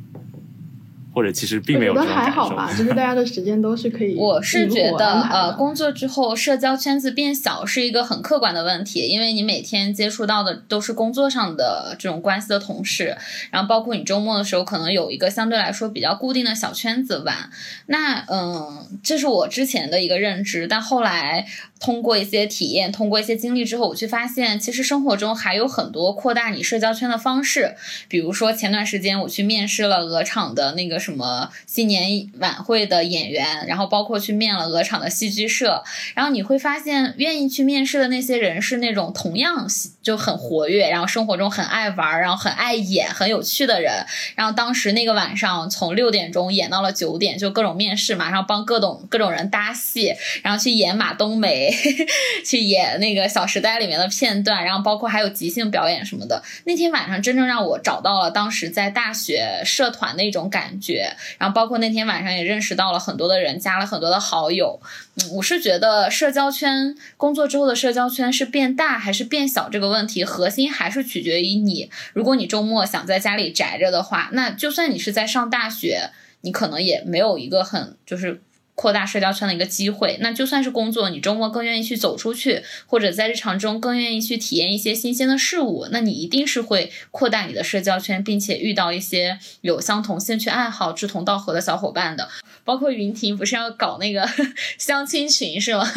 [1.14, 2.22] 或者其实并没有这种感受。
[2.24, 4.16] 还好吧，就是大家的时间都是可以。
[4.16, 13.16] 我是觉得，呃，工作之后社交圈子变小是一个很客观的问题，因为你每天接触到的都是工作上的这种关系的同事，
[13.52, 17.48] 然后包括你周末的时候可能有一个相对来说比较固定的小圈子玩。
[17.86, 21.46] 那，嗯，这是我之前的一个认知，但后来
[21.78, 27.76] 通过一些体验，通过一些经历之后，我去发现，其实生活中还有很多扩大你社交圈的方式。
[28.08, 31.03] 比如说前段时间我去面试了鹅厂的那个。
[31.04, 39.66] 什么新年晚会的演员，然后包括去面了鹅厂的戏剧社，然后你会发现，愿意去面试的那些人是那种同样
[40.02, 44.06] 就很活跃，然后生活中很爱玩，然后很爱演，很有趣的人。
[44.34, 51.70] 然后当时那个晚上从六点钟演到了九点，就各种面试嘛，然后帮各种各种人搭戏，然后去演马冬梅，
[52.44, 56.42] 去演那个《小时代》里面的片段，然后包括还有即兴表演什么的。
[56.64, 60.93] 那天晚上真正让我找到了当时在大学社团的一种感觉。
[61.38, 64.80] 然后包括那天晚上也认识到了很多的人，加了很多的好友。
[65.16, 71.90] 嗯，我是觉得社交圈工作之后的社交圈是变大还是变小这个问题，核心还是取决于你。
[72.12, 76.10] 如果你周末想在家里宅着的话，那就算你是在上大学，
[76.42, 78.40] 你可能也没有一个很就是。
[78.74, 92.28] 扩大社交圈的一个机会，那就算是工作，你周末更愿意去走出去，或者在日常中更愿意去体验一些新鲜的事物，那你一定是会扩大你的社交圈，并且遇到一些有相同兴趣爱好、志同道合的小伙伴的。
[92.64, 94.28] 包括云婷不是要搞那个
[94.78, 95.84] 相亲群是吗？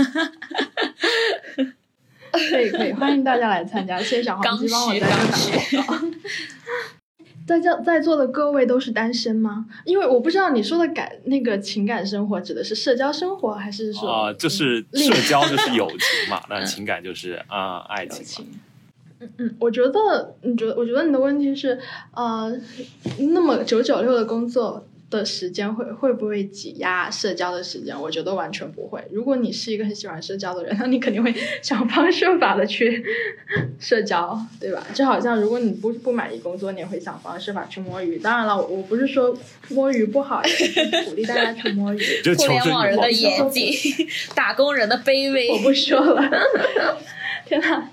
[2.29, 5.15] 可以可以，欢迎大家来参加，谢谢小黄鸡帮我在这打
[5.83, 6.17] 广告。
[7.47, 9.65] 在座在座的各位都是单身吗？
[9.85, 18.45] 因为我不知道你说的感那个情感生活指的是社交生活，还是说啊，就是社交 就是友情嘛，那情感就是啊爱情。
[19.19, 21.79] 嗯嗯，我觉得你觉得，我觉得你的问题是
[22.13, 22.55] 呃，
[23.31, 24.85] 那么九九六的工作。
[25.09, 27.99] 的时间会会不会挤压社交的时间？
[27.99, 29.01] 我觉得完全不会。
[29.11, 33.05] 如果你是一个很喜欢社交的人，那你肯定会 想方设法的去
[33.79, 34.85] 社交，对吧？
[34.93, 38.19] 就好像如果你不不满意工作，你也会想方设法去摸鱼。
[38.19, 39.37] 当然了，我不是说
[39.69, 40.41] 摸鱼不好，
[41.05, 41.99] 鼓励大家去摸鱼。
[42.37, 43.71] 互联网人的野鸡，
[44.35, 45.49] 打工人的卑微。
[45.49, 46.21] 我不说了。
[47.45, 47.89] 天呐，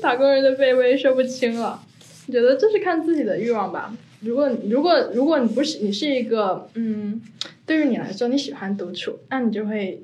[0.00, 1.82] 打工人的卑微说不清了。
[2.28, 3.92] 我觉得这是看自己的欲望吧。
[4.20, 7.20] 如果如果如果你不是你是一个嗯，
[7.64, 10.02] 对于你来说你喜欢独处，那你就会。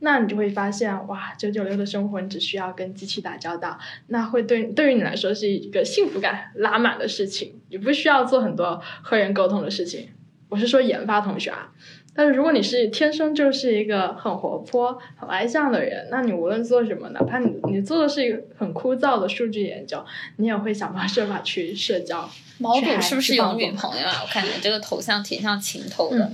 [0.00, 10.08] 那你就会发现，哇，九九六的生活，你只需要跟机器打交道，那会对对于你来说是一个幸福感拉满的事情，你不需要做很多和人沟通的事情。
[10.48, 11.72] 我是说研发同学啊，
[12.14, 20.04] 但是如果你是天生就是一个很活泼、很外向的人，那你无论做什么，哪怕你你做的是一个很枯燥的数据研究，
[20.36, 22.28] 你也会想方设法去社交。
[22.58, 24.20] 毛肚是不是有女朋友啊？
[24.22, 26.32] 我看你这个头像挺像情头的。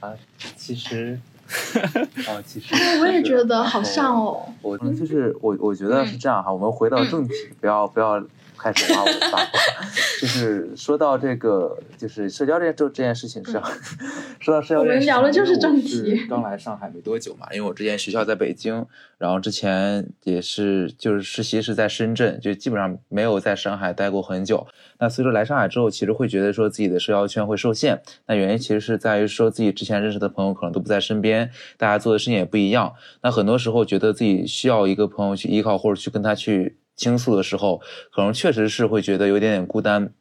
[0.00, 0.12] 啊，
[0.56, 1.18] 其实。
[2.28, 4.52] 哦，其实我也觉得好像哦。
[4.60, 6.52] 我就是我，我觉得是这样哈。
[6.52, 8.22] 我们回到正题，不要不要
[8.58, 9.60] 开始挖我八卦。
[10.20, 13.62] 就是说到这个，就是社交这这这件事情上，
[14.40, 16.26] 说到社交，我们聊的就是正题。
[16.28, 18.84] 刚来上海没多久嘛，因为我之前学校在北京，
[19.16, 24.66] 然后之前也是就是实习是在深圳，就基本上没有在上海待过很久。
[24.98, 28.02] 那所以说来上海之后，其实会觉得说自己的社交圈会受限。
[28.26, 32.92] 那原因其实是在于说自己之前认识的朋友可能都不在身边，大家做的事情也不一样。
[33.22, 37.80] 那很多时候觉得自己需要一个朋友去依靠，或者去跟他去倾诉的时候，
[38.12, 40.12] 可能确实是会觉得有点点孤单。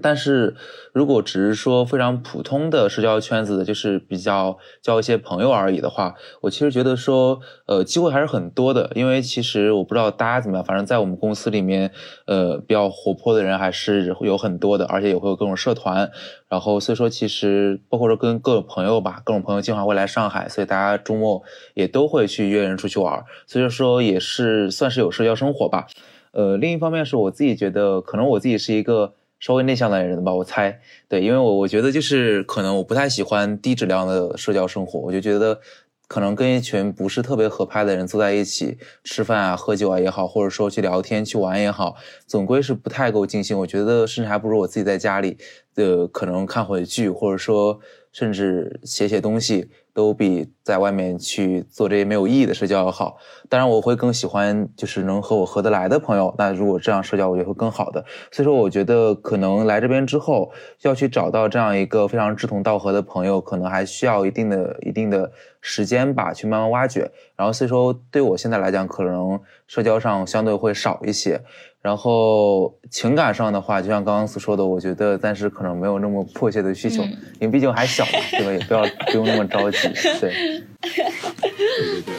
[0.00, 0.54] 但是
[0.92, 8.92] 如果只是说非常普通的社交圈子的，就是比较交一些朋友而已的话，我其实觉得说，呃，机会还是很多的。
[8.94, 11.90] 因为其实我不知道大家怎么样，反正在我们公司里面，
[12.26, 16.08] 呃，比较活泼的人还是有很多的，而且也会有各种社团。
[16.48, 21.42] 然后所以说，其实包括说跟各种朋友吧，各种朋友经常会来上海，所以大家周末
[21.74, 23.24] 也都会去约人出去玩。
[23.48, 25.88] 所以说也是算是有社交生活吧。
[26.32, 29.14] 呃，另一方面是我自己觉得，可能我自己是一个。
[29.40, 35.60] 稍微内向的人吧，我猜，对，因为我我觉得就是可能我不太喜欢低质量的社交生活，我就觉得
[36.08, 41.94] 可能跟一群不是特别合拍的人坐在一起吃饭啊、喝酒啊也好，或者说去聊天、去玩也好，
[42.26, 43.56] 总归是不太够尽兴。
[43.60, 45.38] 我觉得甚至还不如我自己在家里
[45.76, 47.78] 呃可能看会剧，或者说
[48.10, 49.70] 甚至写写东西。
[49.98, 53.18] 都比在外面去做这些没有意义的社交要好。
[53.48, 56.32] 当然，我会更喜欢就是能和我合得来的朋友。
[56.38, 58.04] 那如果这样社交，我觉得会更好的。
[58.30, 67.10] 所以说，我觉得可能来这边之后，要去找到这样一个非常志同道合的朋友，可能还需要一定的一定的时间吧，去慢慢挖掘。
[67.34, 71.42] 然后，所以说对我现在来讲，可能社交上相对会少一些。
[71.80, 78.52] 然后情感上的话，就像刚刚所说的，我觉得暂时可能没有那么迫切的需求，因为毕竟还小嘛，对吧？
[78.52, 79.88] 也不要不用那么着急。
[80.20, 80.34] 对，
[80.82, 82.14] 对对对，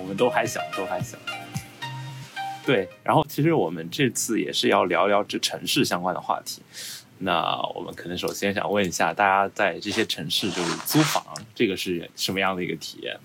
[0.00, 1.18] 我们都还小，都还小。
[2.64, 6.62] 对，然后其实我们这次也是要聊聊这城市相关的话题。
[7.18, 11.22] 那我们可能首先想问一下，大家在这些城市就是租房，
[11.54, 13.18] 这个是什么样的一个体验？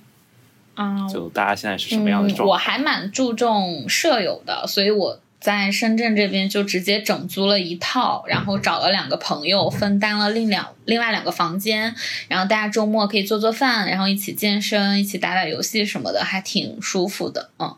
[0.76, 2.46] 啊，就大家现在是什么样的状态？
[2.46, 5.18] 我还蛮注重舍友的，所以我。
[5.40, 11.94] 在深圳这边就直接整租了一套，然后找了两个朋友分担了另两另外两个房间，
[12.28, 17.76] 然后大家周末可以做做饭，然后一起健身，一起打打游戏什么的，还挺舒服的，嗯。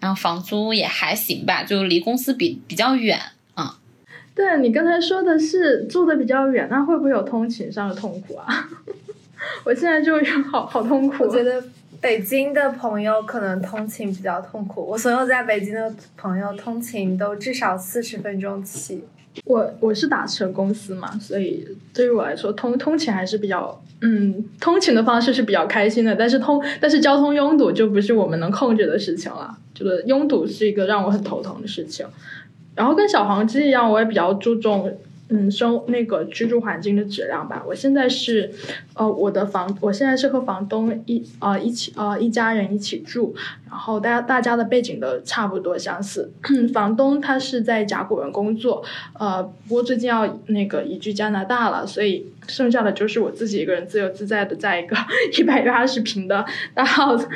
[0.00, 3.18] 然后房租也还行吧，就离公司比比较远，
[3.56, 3.70] 嗯。
[4.34, 8.68] 对你刚才说的是住的比较远，那会不会有通勤上的痛苦啊？
[9.64, 10.14] 我现在就
[10.50, 11.64] 好好痛苦，我觉得。
[12.00, 19.04] 北京的朋友可能通勤比较痛苦，我所有在北京的朋友通勤都至少四十分钟起。
[19.44, 26.16] 我我是打车公司嘛，所以对于我来说，通通勤还是比较，嗯，通勤的方式是比较开心的。
[26.16, 29.56] 但是通，但是交通拥堵就不是我们能控制的事情了。
[29.74, 32.06] 这个拥堵是一个让我很头疼的事情。
[32.74, 34.98] 然后跟小黄鸡一样，我也比较注重。
[35.30, 37.62] 嗯，生那个居住环境的质量吧。
[37.66, 38.50] 我现在是，
[38.94, 43.34] 呃，我的房，我现在是和房东一呃一起呃一家人一起住，
[43.68, 46.32] 然后大家大家的背景都差不多相似。
[46.74, 48.82] 房东他是在甲骨文工作，
[49.18, 54.96] 呃，不过最近要那个移居加拿大了，所以剩下的就是我自己一个人自由自在的在一个
[55.38, 57.26] 一百八十平的大 house。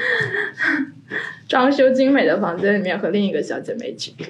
[1.47, 4.25] 装修精美的房间里面和另一个小姐妹一起住，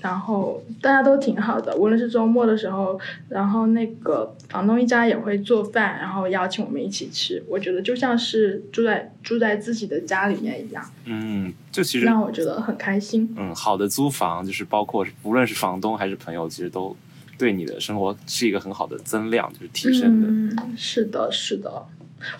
[0.00, 1.74] 然后大家都挺好的。
[1.76, 2.98] 无论是周末的时候，
[3.28, 7.42] 然后那个房东一家也会做饭，然后邀请我们一起吃。
[7.48, 10.88] 我觉得就像是住在住在自己的家里面一样。
[11.04, 13.34] 嗯，就其实让我觉得很开心。
[13.36, 16.96] 嗯，好的租房就是包括无论是房东还是朋友，其实都
[17.38, 20.28] 对你的生活是一个很好的增量，就是提升的。
[20.28, 21.86] 嗯，是的，是的。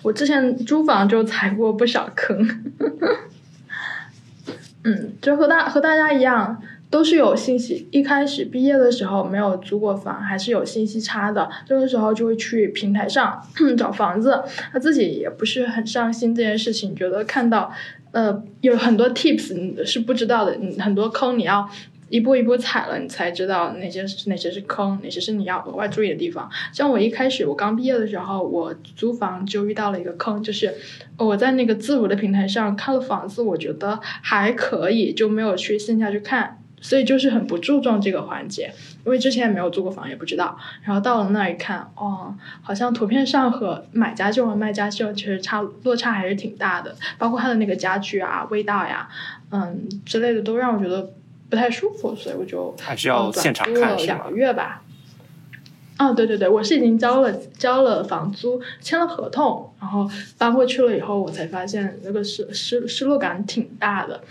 [0.01, 2.63] 我之前租房就踩过不少坑。
[4.83, 7.87] 嗯，就和大和大家一样，都是有信息。
[7.91, 11.49] 一开始毕业的时候没有租过房，还是有信息差的。
[11.65, 13.41] 这个时候就会去平台上
[13.77, 17.71] 找房子，他自己也不是很上心这件事情，觉得看到
[18.11, 21.67] 呃有很多 tips 是不知道的，很多坑你要
[22.09, 26.49] 一步一步踩了，你才知道哪些是哪些是坑，哪些是你要额外注意的地方。
[26.71, 30.75] 像我一开始我刚毕业的时候，我租房就遇到了一个坑，就是
[31.17, 38.71] 我在那个自如的平台上看了房子，我觉得还可以，就没有去线下去看，所以就是很不注重这个环节，
[39.03, 40.55] 因为之前也没有租过房，也不知道。
[40.83, 49.09] 然后到了那儿一看，哦，好像图片上和买家秀和卖家秀其实差落差还是挺大的，包括它的那个家具啊、味道呀，
[49.49, 51.09] 嗯之类的，都让我觉得。
[51.49, 54.81] 不太舒服，所以我就还是要现场看两个月吧。
[55.97, 60.05] 哦，对对对，我是已经交了交了房租，签了合同，然后
[60.37, 64.21] 搬过去了以后，我才发现那个失失失落感挺大的。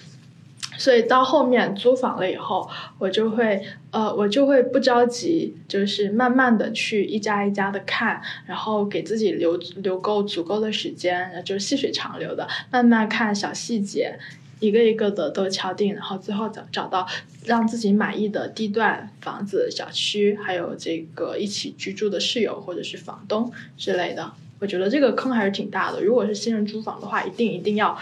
[0.77, 14.19] 所以到后面租房了以后，我就会呃，我就会不着急，就是慢慢的去一家一家的看，然后给自己留留够足够的时间，就细水长流的慢慢看小细节。
[14.61, 17.07] 一个一个的都敲定，然后最后找找到
[17.44, 24.32] 让自己满意的地段、房子、小区，还有这个一起居住的室友或者是房东之类的。
[24.61, 26.02] 我觉得这个坑还是挺大的。
[26.02, 27.98] 如果是新人租房的话，一定一定要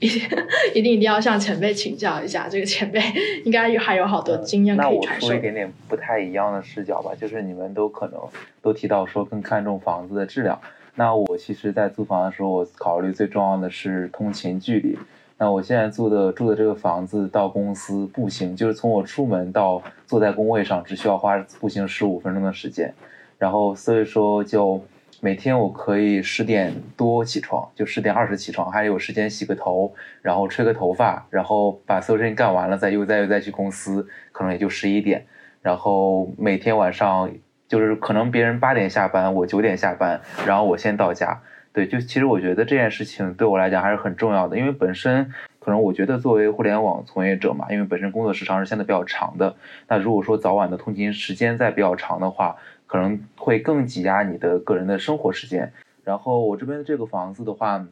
[0.00, 0.06] 一
[0.74, 2.48] 一定一定要向前辈请教一下。
[2.48, 3.00] 这个前辈
[3.44, 5.26] 应该有还有好多经验可以传授。
[5.28, 8.18] 那我说一点点不太一样的视角吧，就是你们都可能
[8.60, 10.60] 都提到说更看重房子的质量。
[10.96, 14.98] 那我其实，在租房的时候，我考虑最重要的是通勤距离。
[15.38, 22.94] 那我现在住的住的这个房子到公司步行，就是从我出门到坐在工位上，只需要花步行十五分钟的时间。
[23.36, 24.82] 然后所以说，就
[25.20, 35.26] 每天我可以十点多起床，就十点二十起床，还有时间洗个头，然后吹个头发，然后把所有事情干完了，再又再又再去公司，可能也就十一点。
[35.60, 37.30] 然后每天晚上
[37.68, 41.42] 就是可能别人八点下班，我九点下班，然后我先到家。
[41.76, 49.54] 对，就其实我觉得这件事情对我来讲还是很重要的，因为本身可能我觉得作为互联网从业者嘛，因为本身工作时长是相对比较长的，
[49.86, 52.56] 那如果说早晚的通勤时间再比较长的话，
[52.86, 55.70] 可能会更挤压你的个人的生活时间。
[56.02, 57.86] 然后我这边的这个房子的话，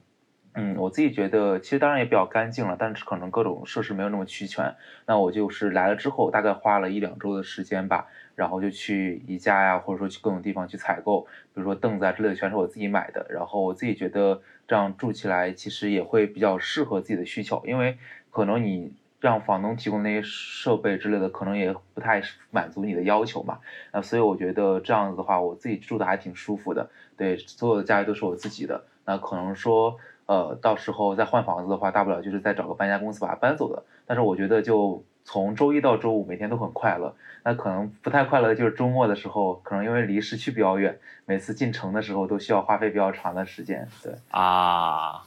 [0.55, 4.74] 嗯，我自己觉得其实当然也比较干净了，但是可能各种设施没有那么齐全。
[5.07, 8.07] 那我就是来了之后，大概花了一两周的时间吧。
[8.37, 13.26] 然后就去宜家呀，或者说去各种地方去采购，比如说凳子啊之类的，全是我自己买的。
[13.30, 17.97] 然后我自己觉得这样住起来其实也会比较适合自己的需求，因为
[18.30, 22.20] 可能你让房东提供那些设备之类的，可能也不太
[22.51, 23.61] 满足你的要求嘛。
[23.93, 26.91] 那所以我觉得这样子的话，我自己住的还挺舒服的。
[27.16, 28.85] 对，所有的家具都是我自己的。
[29.07, 33.85] 那可能说，呃，到时候再换房子的话，大不了就是再找个搬家公司把它搬走的。
[34.07, 35.05] 但是我觉得就。
[35.25, 37.16] 从周一到周五，每天都很快乐。
[37.43, 43.89] 那可能不太快乐的就是周末的时候，可能因为离市区比较远，每次进城的时候都需要花费比较长的时间。
[44.03, 45.25] 对啊，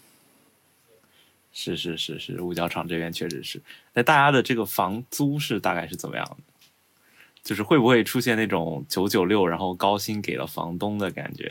[1.51, 3.61] 是是是是，五角场这边确实是。
[3.93, 6.37] 那大家的这个房租是大概是怎么样的？
[7.43, 11.49] 就是会不会出现那种九九六，然后高薪给了房东的感觉？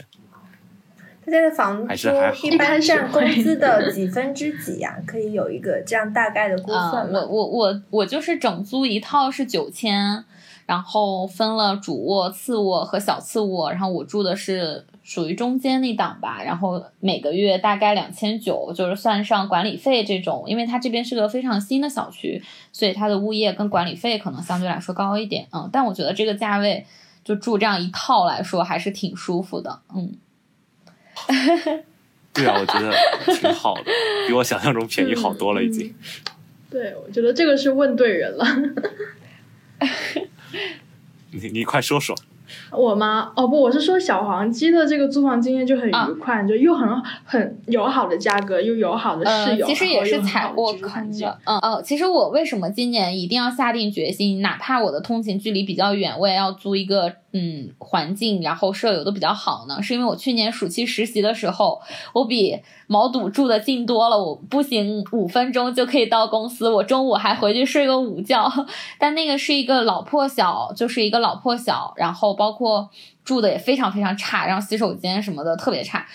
[1.27, 4.97] 大家的房租一般占工资的几分之几呀？
[5.05, 7.19] 可以有一个这样大概的估算吗？
[7.19, 10.25] 我我我我就是整租一套是九千，
[10.67, 26.87] 然后分了主卧、次卧和小次卧，然后我住的是属于中间那档吧，然后每个月大概两千九，就是算上管理费这种，因为它这边是个非常新的小区，所以它的物业跟管理费可能相对来说高一点，嗯，但我觉得这个价位
[27.25, 30.15] 就住这样一套来说还是挺舒服的，嗯。
[32.33, 32.93] 对啊，我觉得
[33.35, 33.85] 挺好的，
[34.29, 35.95] 比我想象中便宜好多了，已经。
[36.71, 38.45] 对，我觉得这个是问对人了。
[41.33, 42.15] 你你快说说。
[42.71, 43.33] 我吗？
[43.35, 46.89] 哦不，我是说小黄鸡的这个租房经验就很愉快，就又很
[47.25, 51.39] 很友好的价格，又友好的室友，其实也是踩过坑的。
[51.45, 59.83] 嗯哦，其实我为什么今年一定要下定决心，哪怕我的通勤距离比较远，我也要租一个嗯环境，然后舍友都比较好呢？
[59.83, 61.83] 是因为我去年暑期实习的时候，
[62.15, 68.51] 我比毛肚住的近多了，我步行五分钟就可以到公司，我中午还回去睡个午觉。
[68.99, 72.89] 但那个是一个老破小，就是一个老破小，然后包括
[73.23, 76.07] 住的也非常非常差，然后洗手间什么的特别差。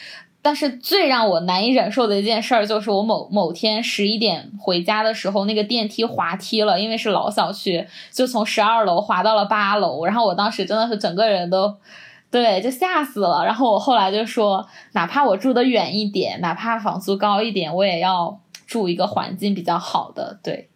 [0.42, 11.78] 但是最让我难以忍受的一件事儿，就是我某某天十一点回家的时候，那个电梯滑梯了，因为是老小区，就从十二楼滑到了八楼，然后我当时真的是整个人都，
[12.32, 13.46] 对，就吓死了。
[13.46, 20.70] 然后我后来就说，哪怕我住的远一点，哪怕房租高一点，我也要住一个环境比较好的，对。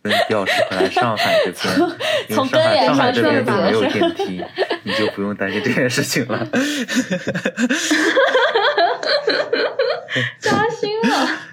[0.00, 1.90] 比较适合来上海这边，
[2.30, 4.42] 从根源上海这边就没有电梯，
[4.88, 6.48] 你就不用担心这件事情了。
[10.40, 11.47] 扎心了。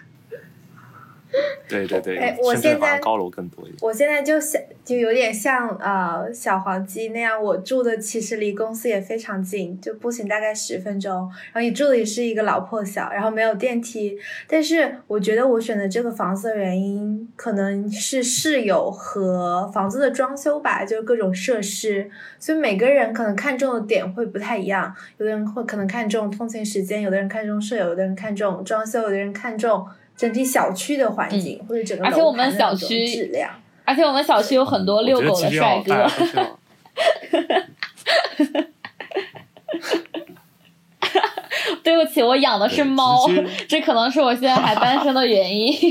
[1.68, 3.78] 对对对，哎我现在高楼更多一点。
[3.82, 11.12] 我现在就想，就有点像呃小黄鸡那样，我住的其实离公司也非常近，就步行大概十分钟。
[11.54, 14.18] 然后你住的也是一个老破小，然后没有电梯。
[14.48, 22.10] 但是我觉得我选择这个房子的原因，可能是室友和房子的装修吧，就是各种设施。
[22.40, 29.86] 所以每个人可能看重的点会不太一样，有的人会可能看重通勤时间，有的人看重舍友，有的人看重装修，有的人看重
[30.16, 33.50] 整体小区的环境、或者整个而且我们小区质量。
[33.84, 36.10] 而且我们小区有很多我遛狗的帅哥
[41.84, 43.28] 对不起，我养的是对猫
[43.68, 45.72] 这可能是我现在还单身的原因。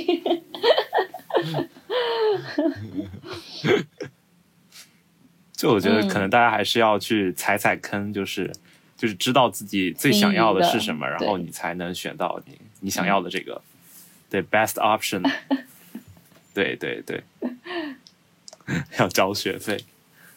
[5.52, 8.52] 就我觉得嗯可能大家还是要去踩踩坑，就是
[8.96, 13.62] 就是知道自己最想要的是什么，然后你才能选到你你想要的这个，
[14.34, 15.22] 对 best option。
[16.52, 17.22] 对对对，
[18.98, 19.84] 要交学费。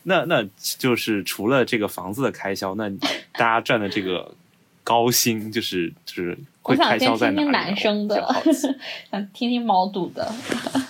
[0.04, 2.90] 那那就是除了这个房子的开销，那
[3.34, 4.36] 大家赚的这个
[4.84, 7.72] 高薪，就是就是会开销先听听在哪里呢？
[7.72, 8.44] 男生的
[9.10, 10.26] 想听听毛肚的。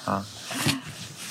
[0.05, 0.25] 啊，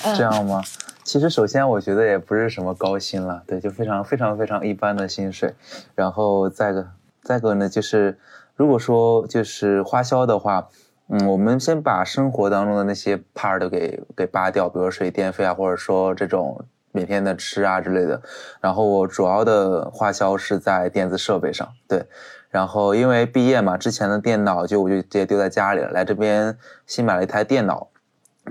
[0.03, 0.63] 嗯这样吗？
[1.03, 5.53] 其实首先我觉得也不是什么高薪了，对，就非常非常非常一般的薪水。
[5.95, 6.87] 然后再个
[7.21, 8.19] 再个呢，就是
[8.55, 10.67] 如果说就是花销的话，
[11.09, 18.21] 嗯，我们先把生活当中的那些 part 给给扒掉，比如水电费啊，或者说这种每天的吃啊之类的。
[18.59, 22.05] 然后我主要的花销是在电子设备上，对。
[22.49, 27.87] 然后因为毕业嘛，之前的电脑就我就直接丢在家里了，来这边新买了一台电脑，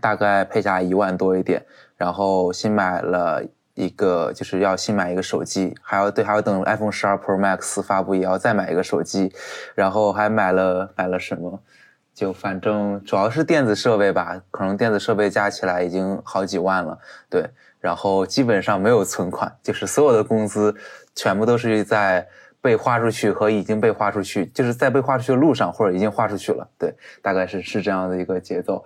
[0.01, 1.65] 大概配下一万多一点。
[1.97, 3.43] 然后新买了
[3.75, 9.33] 一个，就是要新买一个手机，还要对，还要等 iPhone 十二 Pro Max 发布，也要再买一个手机，
[9.75, 11.61] 然后还买了买了什么？
[12.17, 16.99] 就反正主要是电子设备吧，可能电子设备加起来已经好几万了，
[17.29, 17.51] 对。
[17.79, 20.75] 然后基本上没有存款，就是所有的工资
[21.15, 22.27] 全部都是在
[22.63, 28.83] 被花出去和已经被花出去，就是在被花出去的路上或者已经花出去了，对，大概是是这样的一个节奏。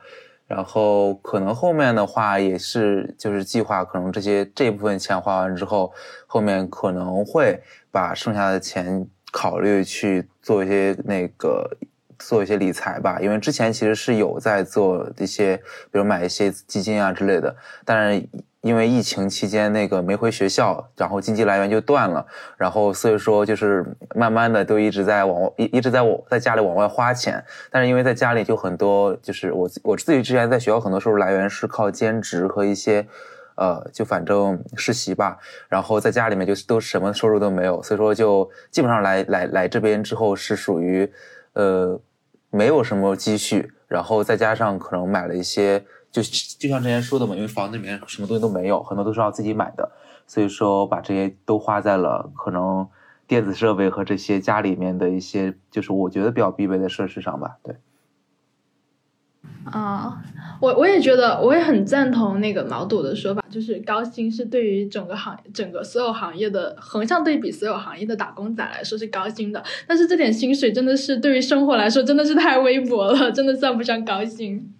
[0.46, 5.92] 然后可能后面的话也是就是计划，可能这些这部分钱花完之后，
[6.26, 7.62] 后面可能会
[7.92, 11.70] 把剩下的钱考虑去做一些那个
[12.20, 15.56] 做一些理财吧，因为之前其实是有在做一些，
[15.90, 18.28] 比如买一些基金啊之类的，但是
[18.60, 22.24] 因为疫情期间那个没回学校，然后经济来源就断了，
[22.56, 33.06] 然后所以说就是慢慢的都一直在往一一直在我在家里往外花钱，但是因为在家里就很多，就是我我自己之前在学校很多收入来源是靠兼职和一些。
[33.56, 35.36] 呃，就反正实习吧，
[35.68, 41.12] 然后在家里面就都什么收入都没有，所以说就基本上来来来这边之后是属于，
[41.52, 42.00] 呃，
[42.50, 49.90] 没有什么积蓄，然后再加上可能买了一些，就就像之前说的嘛，因为房子里面什么东西都没有，很多都是要自己买的，
[50.26, 52.88] 所以说把这些都花在了可能
[53.26, 57.76] 电子设备和这些家里面的一些，就是我觉得比较必备的设施上吧，对。
[59.64, 60.22] 啊，
[60.60, 69.62] 我我也觉得，我也很赞同那个毛肚的说法，就是高薪是对于整个行整个所有行业的横向对比，所有行业的打工仔来说是高薪的。
[69.86, 74.72] 但是这点薪水真的是对于生活来说真的是太微薄了，真的算不上高薪。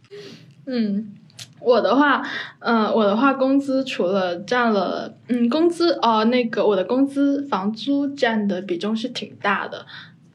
[0.66, 1.12] 嗯，
[1.60, 2.26] 我的话，
[2.60, 9.84] 嗯、我的话，工资除了占了，嗯，工资哦、那个我的工资房租占的比重是挺大的，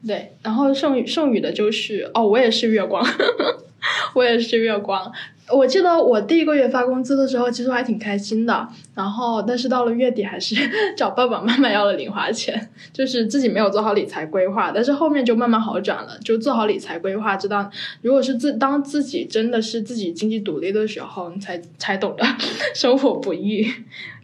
[0.06, 3.04] 对，然后剩剩余的就是哦，我也是月光。
[4.14, 5.10] 我也是月光。
[5.48, 8.66] 我记得我第一个月发工资的时候，其实我还挺开心的。
[8.96, 10.56] 然后，但是到了月底，还是
[10.98, 14.72] 找爸爸妈妈要了零花钱，就是自己没有做好理财规划。
[14.74, 17.70] 但是后面就慢慢好转了，就做好理财规划，知道
[18.02, 22.24] 如果是自当自己真的是自己经济独立的时候，你才才懂得
[22.74, 23.64] 生活不易。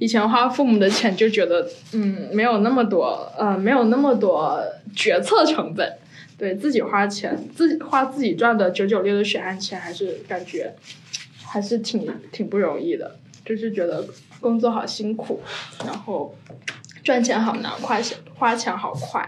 [0.01, 4.59] 以前花父母的钱就觉得，嗯，没有那么多，呃，没有那么多
[4.97, 5.99] 决策成本。
[6.43, 10.75] 对自己花钱，自己花自己赚的九九六的血汗钱，还是感觉
[11.45, 13.17] 还是挺挺不容易的。
[13.45, 14.05] 就是觉得
[14.41, 15.41] 工作好辛苦，
[15.87, 16.35] 然后
[17.05, 19.25] 赚钱好难，花钱花钱好快。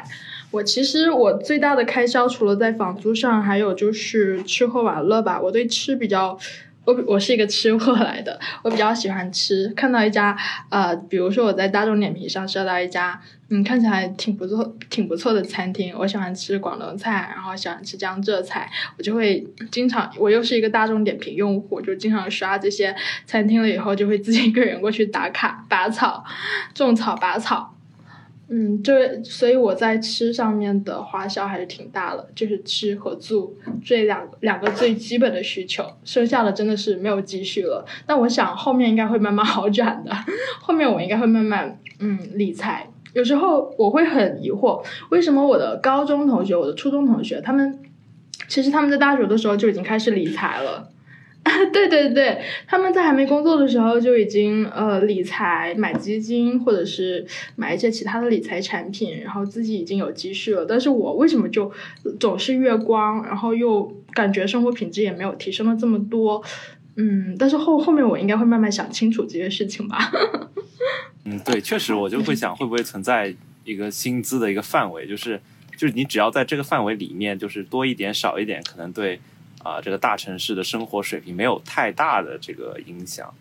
[0.51, 5.41] 我其实我最大的开销除了在房租上，还有就是吃喝玩乐吧。
[5.41, 6.37] 我对吃比较。
[6.85, 9.69] 我我是一个吃货来的，我比较喜欢吃。
[9.77, 10.37] 看到一家
[10.69, 15.95] 呃，比如说我在大众点评上刷到一家，嗯，看起来挺不错、挺不错的餐厅。
[15.99, 26.25] 我喜欢吃广东菜，然后喜欢吃江浙菜，我就会经常，我又是一个大众点评用户，就经常刷这些餐厅了以后，就会自己一个人过去打卡、拔草、
[26.75, 27.74] 种草、拔草。
[28.49, 37.85] 嗯，这所以我在吃上面的花销还是挺大的，就是吃和住这两两个最基本的需求，剩下的真的是没有积蓄了。
[38.07, 40.13] 但我想后面应该会慢慢 好转的，
[40.61, 42.87] 后面我应该会慢慢嗯理财。
[43.15, 47.79] 有时候我会很疑惑，为什么我的高中同学、我的初中同学，他们
[48.49, 50.91] 其实他们在大学的时候就已经开始理财了。
[51.73, 57.25] 对对对，他们在还没工作的时候就已经呃理财、买基金，或者是
[57.55, 60.65] 买一些其他的理财产品，然后自己已经有积蓄了。
[60.65, 61.71] 但是我为什么就
[62.19, 63.85] 总是月光，然后又
[64.15, 66.43] 感觉生活品质也没有提升了这么多？
[66.97, 70.11] 嗯，但是后后面我应该会慢慢想清楚这些事情吧。
[71.27, 73.33] 嗯，对，确实我就会想，会不会存在
[73.65, 75.39] 一个薪资的一个范围，就是
[75.77, 79.21] 就是你只要在这个范围里面，就是多一点少一点，可能对。
[79.65, 83.35] 啊，这个大城市的生活水平没有太大的这个影响，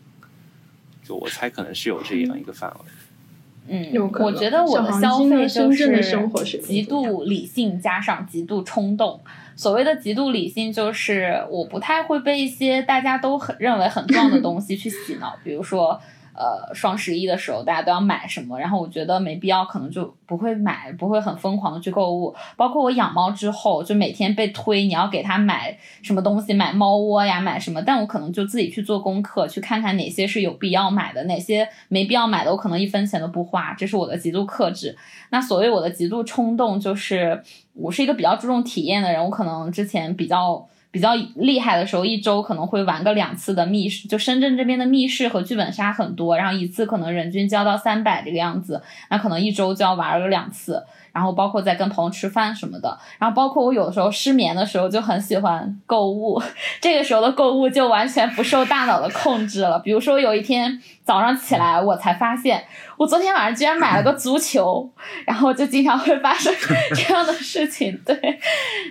[1.03, 2.77] 就我猜可能是有这样一个范围。
[3.69, 9.21] 嗯，我觉得我的消费就是极度理性加上极度冲动。
[9.55, 16.01] 所谓的极度理性，就是我不太会被一些大家都很认为很重要的东西去洗脑，比如说。
[16.35, 22.33] 呃，双十一的时候大家都要买什么，然后我觉得没必要，可能就不会买，不会很疯狂的去购物。
[22.57, 33.73] 包括我养猫之后，就每天被推你要给它买什么东西，买猫窝呀，买什么，但我可能就自己去做功课，去看看哪些是有必要买的，哪些没必要买的，我可能一分钱都不花。
[33.75, 34.97] 这是我的极度克制。
[35.29, 40.67] 那所谓我的极度冲动，就是我是一个比较注重体验的人，我可能之前比较。
[40.93, 48.79] 比较厉害的时候，一周可能会玩个两次的密室，就深圳这边的密室和剧本杀很多，然后一次可能人均交到三百这个样子，
[49.09, 56.39] 那可能一周就要玩个两次，然后包括在跟朋友吃饭什么的，然后包括我有时候失眠的时候就很喜欢购物，
[56.79, 59.79] 这个时候的购物就完全不受大脑的控制了。
[59.79, 62.63] 比如说有一天早上起来，我才发现
[62.97, 64.87] 我昨天晚上居然买了个足球，
[65.25, 66.53] 然后就经常会发生
[66.93, 67.99] 这样的事情。
[68.05, 68.15] 对，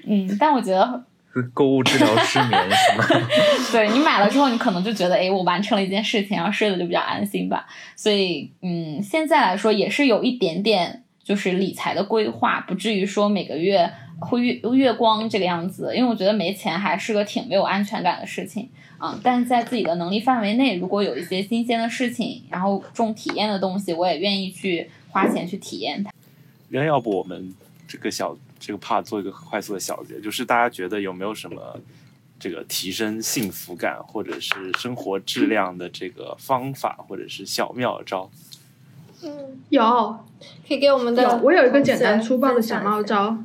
[0.04, 1.04] 嗯，但我觉得。
[1.54, 3.04] 购物治疗失眠是吗？
[3.72, 7.66] 对你买了之后，你可能就觉得，哎，我完成了一件事情，然后睡得就比较安心吧。
[7.96, 15.94] 所以，嗯，现在来说也是有一点点就是理财的规划，不至于说每个月会月月光这个样子。
[15.96, 18.68] 因为我觉得没钱还是个挺没有安全感的事情
[18.98, 19.18] 啊。
[19.22, 26.12] 但是在自己的能力范围内，如果有一些新鲜的事情，然后重体验的东西，我也愿意去花钱去体验它。
[26.68, 27.54] 那要不我们
[27.88, 28.36] 这个小。
[28.64, 31.80] 这个怕做一个很快速的小结，就是大家觉得有没有什么
[32.38, 38.30] 这个提升幸福感或者是生活质量的这个方法或者是小妙招？
[39.24, 40.16] 嗯，有，
[40.68, 41.40] 可以给我们的。
[41.42, 43.36] 我有一个简单粗暴的小妙招。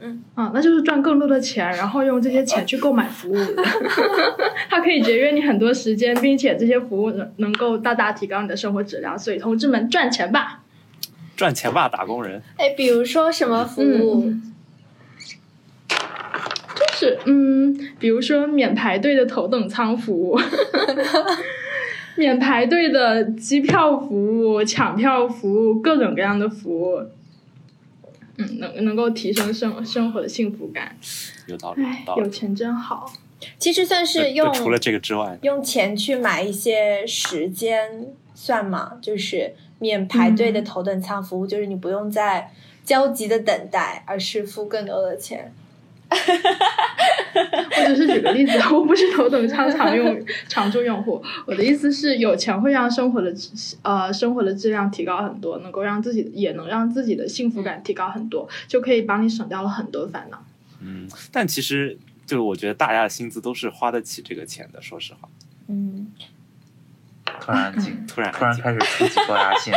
[0.00, 3.36] 嗯，啊，那就是赚更多的钱，然后用这些钱去购买服务。
[4.68, 9.16] 它可以节约你很多时间，并且这些服务能能够大大提高你的生活质量。
[9.16, 10.61] 所以，同志们赚钱吧！
[11.42, 12.40] 赚钱吧，打工人。
[12.56, 14.32] 哎，比如说什么服务？
[15.88, 20.38] 就是嗯，比如说免排队的头等舱服务，
[22.14, 27.00] 免排队的机票服务、抢票服务，各种各样的服务。
[28.36, 30.96] 嗯，能能够提升生生活的幸福感。
[31.48, 31.82] 有道理，
[32.18, 33.12] 有钱真好。
[33.58, 38.92] 其实算是用除了这个之外，用钱去买一些时间，算吗？
[39.02, 39.56] 就是。
[39.82, 42.52] 免排队的头等舱服务，就是你不用再
[42.84, 45.52] 焦急的等待，而是付更多的钱。
[46.12, 51.20] 我只是举个例子， 我不是头等舱常用 常住用户。
[51.46, 53.34] 我的意思是，有钱会让生活的
[53.82, 60.44] 呃生活的质量提高很多，能够让自己也能让自己的幸福感提高很多，就可以帮你省掉了很多烦恼。
[60.80, 65.28] 嗯，但其实就是我觉得大家的薪资都是花得起这个钱的，说实话。
[65.66, 66.12] 嗯。
[67.42, 69.74] 突然安静， 突然突然开始出几高压线。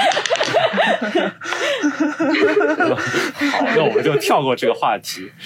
[3.51, 5.31] 好，那我们就跳过这个话题。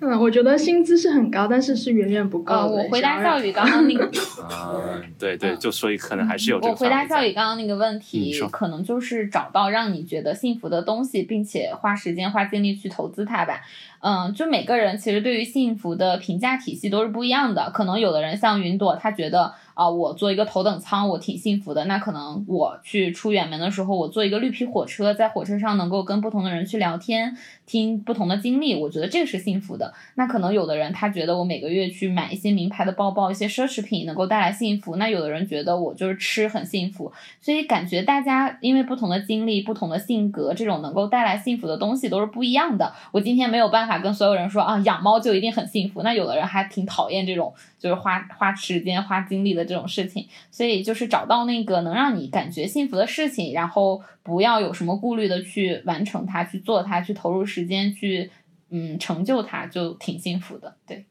[0.00, 2.66] 嗯，我觉得薪资是很高，但是是远远不够的。
[2.66, 4.04] 我回答笑宇刚刚那个。
[4.42, 6.58] 啊，对对，就所以可能还是有。
[6.58, 13.60] 我回答笑宇刚刚那个问题，可能就是找到让你觉得幸福的东西，并且花时间花精力去投资它吧。
[14.00, 17.70] 嗯，就每个人其实对于幸福的评价体系都是不一样的。
[17.70, 19.54] 可能有的人像云朵，他觉得。
[19.72, 21.86] 啊，我坐一个头等舱，我挺幸福的。
[21.86, 27.34] 那可能我去出远门的时候，我坐一个绿皮火车，在火车上能够跟不同的人去聊天，
[27.64, 29.94] 听不同的经历，我觉得这个是幸福的。
[30.16, 34.96] 那可能有的人他觉得我每个月去买一些名牌的包包，一些奢侈品能够带来幸福。
[34.96, 37.10] 那有的人觉得我就是吃很幸福。
[37.40, 42.92] 所以感觉大家因为不同的经历、不同的性格，这种能够带来幸福的东西都是不一样的。
[43.12, 46.02] 我今天没有办法跟所有人说啊，养猫就一定很幸福。
[46.02, 49.60] 那有的人还挺讨厌这种就是花花时间、花精力的。
[49.60, 50.26] 的这种事情。
[50.50, 58.30] 所以就是找到那个能让你感觉幸福的事情，然后不要有什么顾虑的去完成它、去做它、去投入时间去
[58.70, 60.74] 嗯成就它，就挺幸福的。
[60.86, 61.04] 对，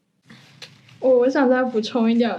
[0.99, 2.32] 我我想再补充一点。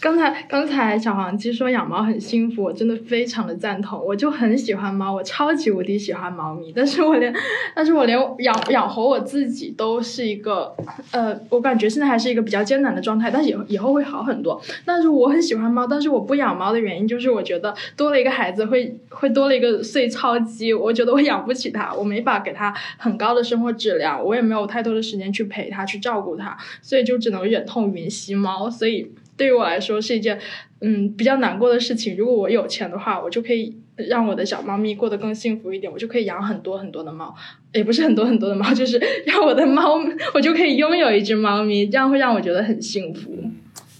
[0.00, 4.04] 刚才刚才小黄鸡说养猫很幸福，我真的非常的赞同。
[4.04, 7.32] 我就很喜欢猫，我超级无敌喜欢猫咪，但是我连，
[7.74, 10.74] 但是我连养养活我自己都是一个，
[11.12, 14.60] 呃，我感觉现在还是一个比较艰难的状态，但是以后以后会好很多。
[14.84, 29.12] 但是我很喜欢猫，但是我不养猫的原因就是我觉得多了一个孩子会会多了一个碎钞机，我觉得我养不起它，我没法给它很高的生活质量，我也没有太多的时间去陪它去照顾它，所以就只能忍痛云吸猫，所以。
[29.42, 30.38] 对于我来说是一件，
[30.80, 32.16] 嗯，比较难过的事情。
[32.16, 37.34] 如果我有钱的话，我就可以让我的小猫咪过得更幸福一点，我就可以养很多很多的猫，
[37.72, 39.98] 也不是很多很多的猫，就是 让我的猫，
[40.32, 43.36] 我就可以拥有一只猫咪，这样会让我觉得很幸福。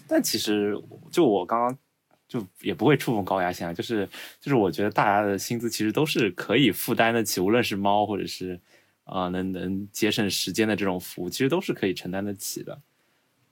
[0.07, 0.80] 但其实，
[1.11, 1.76] 就我刚刚
[2.28, 4.09] 就也不会触碰高压线啊，就是
[4.40, 8.61] 就是我觉得大家的薪资其实都是可以负担得起，无论是猫或者是
[9.03, 12.78] 啊能能节省时间的这种服务，其实都是可以承担得起的。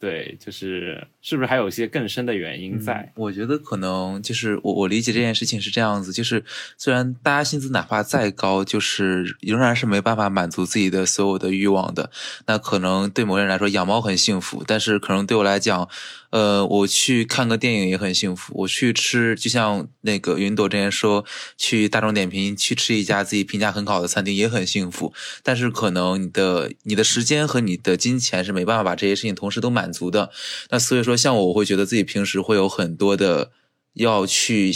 [0.01, 3.13] 对，就是是不是还有一些更深的原因在？
[3.15, 6.43] 我觉得可能就是我我理解这件事情是这样子，就是
[6.79, 12.11] 虽然大家薪资哪怕再高，就是仍然是没办法满足自己的所有的欲望的。
[12.47, 15.87] 那可能对某人来说养猫很幸福，但是可能对我来讲。
[16.31, 18.53] 呃，我去看个电影也很幸福。
[18.59, 21.25] 我去吃，就像那个云朵之前说，
[21.59, 25.13] 去大众点评去吃一家自己评价很好的餐厅也很幸福。
[25.43, 30.31] 但是可能你的你的时间和你的金钱是没办法把这些事情同时都满足的。
[30.71, 33.51] 那所以说，像我，我会觉得自己平时会有很多的
[33.95, 34.73] 要去，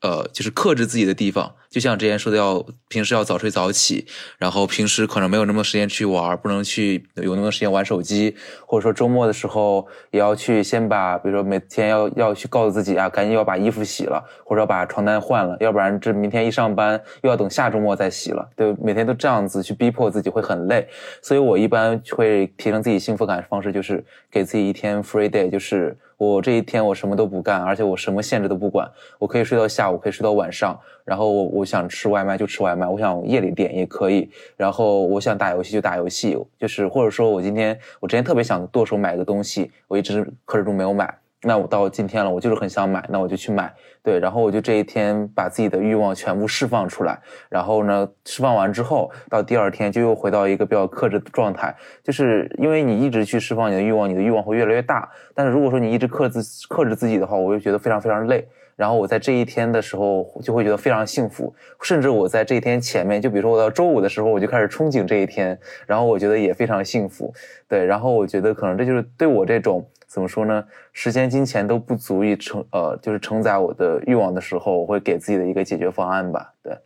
[0.00, 1.56] 呃，就是克制自己的地方。
[1.72, 4.06] 就像之前说的，要平时要早睡早起，
[4.36, 20.86] 然后平时可能没有那么多时间去玩，不能去有那么多时间玩手机，或者说周末的时候也要去先把，比如说每天要要去告诉自己啊，赶紧要把衣服洗了，或者要把床单换了，要不然这明天一上班又要等下周末再洗了，对，每天都这样子去逼迫自己会很累，
[21.22, 28.86] 所以我一般会提升自己幸福感的方式就是给自己一天 free day，就是我这一天我什么都不干，而且我什么限制都不管，
[29.18, 30.78] 我可以睡到下午，可以睡到晚上。
[31.04, 34.30] 然后我我想吃外卖就吃外卖，我想夜里点也可以。
[34.56, 41.12] 然后我想打游戏就打游戏，就是或者说我今天我之前特别想剁手买个东西，我一直克制住没有买。
[41.44, 43.74] 那我到今天了，我就是很想买，那我就去买。
[44.00, 47.18] 对，然后我就这一天把自己的欲望全部释放出来。
[47.48, 51.74] 然后呢，释放完之后，到第二天就又回到一个比较克制的状态。
[52.04, 55.10] 就是因为你一直去释放你的欲望，你的欲望会越来越大。
[55.34, 56.38] 但是如果说你一直克制
[56.68, 58.46] 克制自己的话，我就觉得非常非常累。
[58.82, 65.56] 然后我在这一天的时候就会觉得非常幸福，甚至我在这一天前面，就比如说我到周五的时候，我就开始憧憬这一天，
[65.86, 67.32] 然后我觉得也非常幸福。
[67.68, 76.52] 对，然后我觉得可能这就是对我这种怎么说呢，时间金钱都不足以承呃，就是承载我的欲望的时候，我会给自己的一个解决方案吧。
[76.64, 76.76] 对，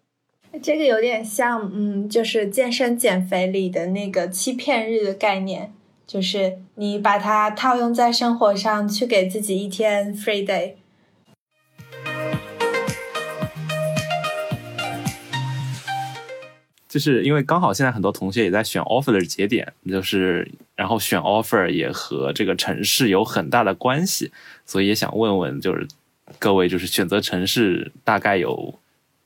[0.61, 5.73] 这个有点像嗯，就是健身减肥里的那个欺骗日的概念，
[6.07, 10.75] 就是你把它套用在生活上去，给自己一天 free day。
[16.97, 24.33] 就是因为刚好现在很多同学也在选 offer 的节点，就是然后选 offer 也和这个城市有很大的关系，
[24.65, 25.87] 所以也想问问，就是
[26.39, 28.75] 各位就是选择城市大概有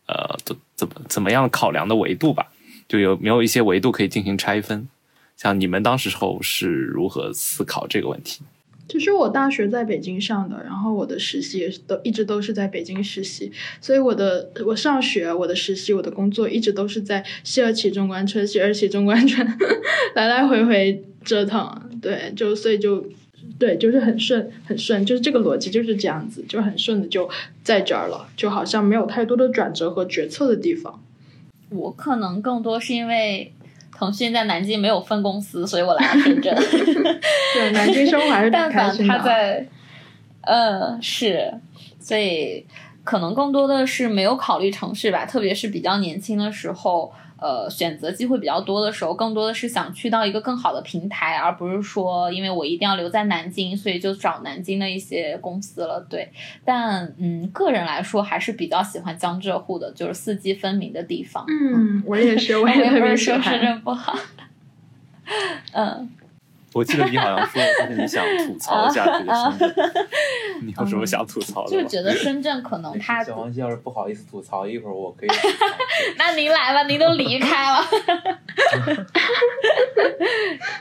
[0.09, 2.49] 呃怎怎么怎么样考量的维度吧？
[2.89, 4.89] 就有没有一些维度可以进行拆分？
[5.37, 8.43] 像你们当时候是如何思考这个问题？
[8.91, 19.47] 其实我大学在北京上的，然后我的实习也是都一直都是在北京实习，所以我的我上学、我的实习、我的工作一直都是在西二旗中关村、西二旗中关村
[20.17, 21.71] 来来回回折腾。
[22.03, 23.07] 对，就所以就
[23.61, 27.31] 对，就是很顺很顺，就是这个逻辑就是这样子，就很顺的就
[27.63, 31.01] 在这儿了，就好像没有太多的转折和决策的地方。
[31.69, 33.53] 我可能更多是因为。
[34.01, 36.55] 腾讯在南京没有分公司，所以我来了深圳。
[37.55, 39.67] 对，南京生活还是但凡他在，
[40.41, 41.53] 嗯，是，
[41.99, 42.65] 所以
[43.05, 47.13] 可能更多的是没有考虑城市吧，特别是比较年轻的时候。
[47.41, 56.01] 呃，选择机会比较多的时候，更多的是想去到一个更好的平台，而不是说因为我一定要留在南京，所以就找南京的一些公司了。
[56.09, 56.31] 对，
[56.65, 61.45] 但嗯，个人来说还是比较喜欢江浙沪的，就是四季分明的地方。
[61.49, 63.43] 嗯，我也是，我 也特别喜欢。
[63.43, 64.15] 深圳不好。
[65.73, 66.09] 嗯。
[66.73, 69.95] 我记得你好像说，就是你想吐槽一下这个深圳，
[70.63, 75.29] 你有什么想吐槽的就觉得深圳可能它小黄鸡要是不好意思吐槽，一会儿我可以。
[76.17, 77.85] 那您来吧，您都离开了。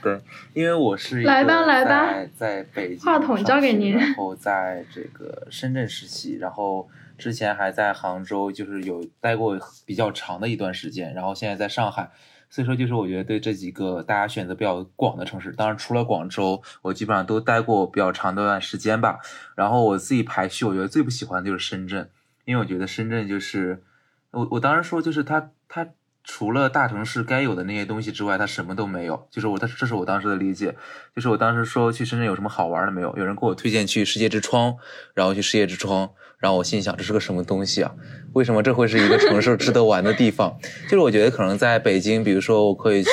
[0.03, 0.19] 对，
[0.53, 6.87] 因为我是一来吧个来吧在在北京话筒交给您上学然后在这个深圳实习，然后
[7.17, 12.11] 之前还在杭州，就是有待过比较长的一段时间，然后现在在上海。
[12.49, 19.19] 所以说，就是我觉得对这几个大家选择比较广的城市，当然除了广州，我基本上都待过比较长的一段时间吧。
[19.55, 22.09] 然后我自己排序，我觉得最不喜欢的就是深圳，
[22.45, 23.83] 因为我觉得深圳就是
[24.31, 25.87] 我我当时说就是它它
[26.31, 29.27] 除了大城市该有的那些东西之外，它什么都没有。
[29.31, 30.75] 就是我它这是我当时的理解，
[31.15, 33.11] 就是我当时说去深圳有什么好玩的没有？
[33.17, 34.75] 有人给我推荐去世界之窗，
[35.15, 37.91] 然后去世界之窗，然后我心想这是个什么东西啊？
[38.33, 40.55] 为什么这会是一个城市值得玩的地方？
[40.85, 43.09] 就是我觉得可能在北京，比如说我可以去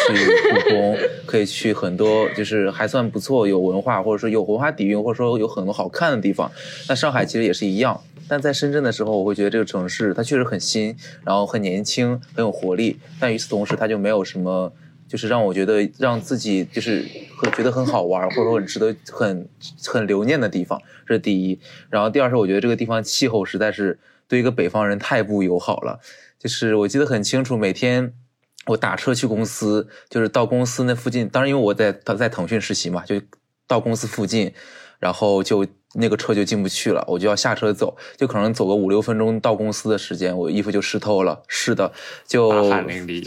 [0.52, 6.52] 故宫，可以去很多就是还算不错有文化或者说有文化底蕴或者说有很多好看的地方。
[6.86, 7.98] 那上海其实也是一样。
[8.28, 12.98] 但在深圳的时候，我会觉得这个城市它确实很新，然后很年轻，很有活力。
[13.20, 14.72] 但与此同时，它就没有什么，
[15.06, 17.04] 就是让我觉得让自己就是
[17.38, 19.48] 很觉得很好玩，或者说很值得、很
[19.84, 20.80] 很留念的地方。
[21.06, 21.60] 这是第一。
[21.88, 26.00] 然后第二是，我觉得这个地方气候实在是对一个北方人太不友好了。
[26.38, 28.12] 就是我记得很清楚，每天
[28.66, 33.20] 我打车去公司，就是到公司那附近，当然因为我在在腾讯实习嘛，就
[33.66, 34.52] 到公司附近，
[34.98, 35.66] 然后就
[35.98, 41.42] 那个车就进不去了，我就要下车走，就可能走个五六分钟到公司的时间，我衣服就湿透了。
[41.48, 41.90] 是的，
[42.26, 42.48] 就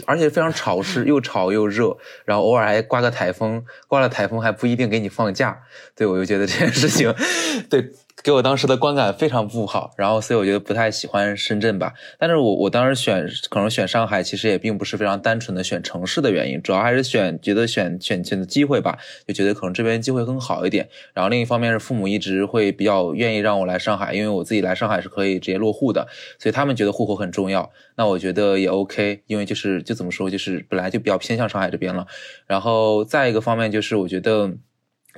[0.06, 5.58] 而且非常潮湿，又潮又热，然后偶尔还刮个台风，刮了台风还不一定给你放假。
[5.94, 7.14] 对我就觉得这件事情，
[7.68, 7.92] 对
[8.22, 11.94] 给我当时的观感非常不好，然后所以我觉得不太喜欢深圳吧。
[12.18, 20.88] 但是我我当时选可能选上海，其实也并不是非常单纯的选城市的原因，主要还是选觉得选选选的机会吧，就觉得可能这边机会更好一点。
[21.14, 26.06] 然后另一方面是父母一直会比较愿意让我来上海，因为我自己来上海是可以直接落户的，
[26.38, 27.70] 所以他们觉得户口很重要。
[27.96, 32.06] 那我觉得也 OK，因为就是就怎么说，就是本来就比较偏向上海这边了。
[32.46, 34.52] 然后再一个方面就是我觉得。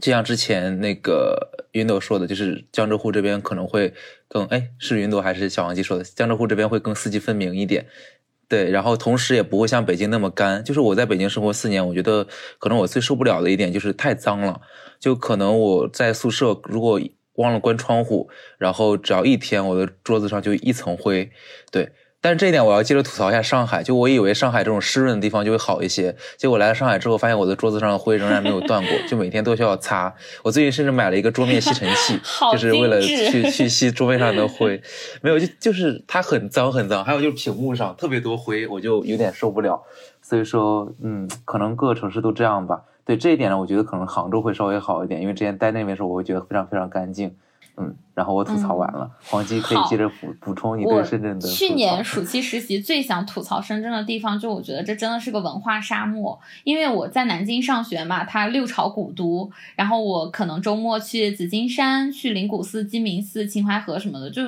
[0.03, 3.94] 就像之前那个云朵说的，就是江浙沪这边可能会
[4.26, 6.03] 更哎，是云朵还是小王鸡说的？
[6.03, 7.86] 江浙沪这边会更四季分明一点，
[8.48, 10.64] 对，然后同时也不会像北京那么干。
[10.64, 12.26] 就是我在北京生活四年，我觉得
[12.59, 14.61] 可能我最受不了的一点就是太脏了。
[14.98, 17.00] 就可能我在宿舍如果
[17.34, 18.28] 忘了关窗户，
[18.59, 21.30] 然后只要一天，我的桌子上就一层灰，
[21.70, 21.92] 对。
[22.22, 30.14] 但是这一点我要接着吐槽一下上海，就我以为上海这种湿润的地方就会好一些，结果来了上海之后，发现我的桌子上的灰仍然没有断过，就每天都需要擦。
[30.44, 32.16] 我最近甚至买了一个桌面吸尘器，
[32.52, 34.80] 就是为了去去 吸桌面上的灰。
[35.20, 39.82] 没有，就就是它很脏很脏，还有就是屏幕上特别多灰，我就有点受不了。
[40.22, 42.82] 所以说，嗯，可能各个城市都这样吧。
[43.04, 47.34] 对这一点呢，我觉得可能杭州会稍微好一点，因为之前待那边的时候，我会觉得非常非常干净。
[47.76, 56.38] 嗯，然后我吐槽完了，黄金可以接着补补充你我对深圳的去年 暑期实习最想吐槽深圳的地方，就我觉得这真的是个文化沙漠。
[56.64, 64.42] 因为我在南京上学嘛，它六朝古都，然后我可能周末去紫金山、去灵谷寺、鸡鸣寺、秦淮河什么的，就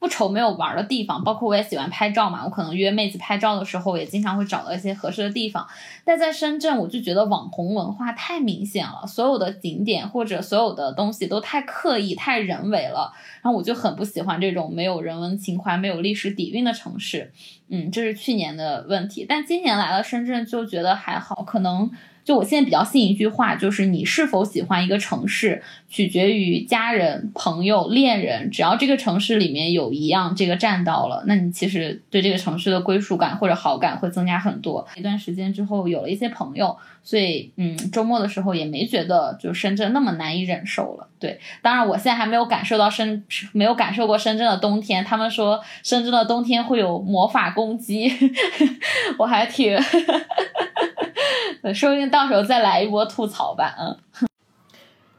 [0.00, 1.22] 不愁没有玩的地方。
[1.22, 5.64] 包括我也喜欢拍照嘛，我可能约妹子拍照的时候，也经常会找到一些合适的地方。
[6.04, 13.03] 但在深圳，我就觉得网红文化太明显了，所有的景点或者所有的东西都太刻意、太人为了。
[13.42, 17.32] 然后我就很不喜欢这种没有人文情怀、没有历史底蕴的城市。
[17.68, 21.90] 嗯，这是去年的问题，但今年来了深圳就觉得还好，可能。
[22.24, 25.62] 就我现在比较信一句话，就是你是否喜欢一个城市，
[25.94, 28.50] 取决于家人、朋友、恋人。
[28.50, 34.84] 只要这个城市里面有一样这个占到了，那你其实对这个城市的归属感或者好感会增加很多。
[34.96, 41.06] 一段时间之后有了一些朋友，所以嗯，周末的时候也没觉得就深圳那么难以忍受了。
[41.20, 43.22] 对，当然我现在还没有感受到深，
[43.52, 45.04] 没有感受过深圳的冬天。
[45.04, 48.10] 他们说深圳的冬天会有魔法攻击，
[49.16, 49.80] 我还挺，
[51.72, 53.76] 说不定到时候再来一波吐槽吧。
[53.78, 53.96] 嗯，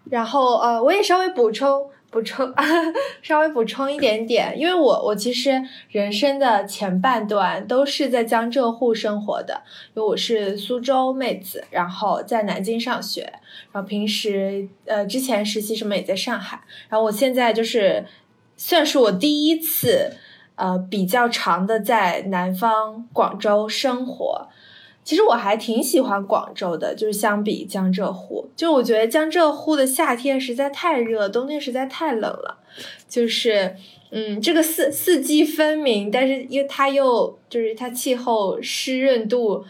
[0.09, 2.53] 然后呃，我也稍微补充补充，
[3.21, 13.21] 稍微补充一点点，因为我我其实人生的前半段都是在江浙沪生活的，因为我是苏州妹子，然后在南京上学，
[13.71, 18.05] 然后平时呃之前实习什么也在上海，然后我现在就是
[18.55, 20.13] 算是我第一次
[20.55, 24.47] 呃比较长的在南方广州生活。
[25.05, 32.57] 其实我还挺喜欢广州的，就是相比江浙沪，就我觉得江浙沪的夏天实在太热，冬天实在太冷了。
[33.07, 33.75] 就是，
[34.09, 39.63] 嗯，这个四四季分明，但是因为它又就是它气候湿润度，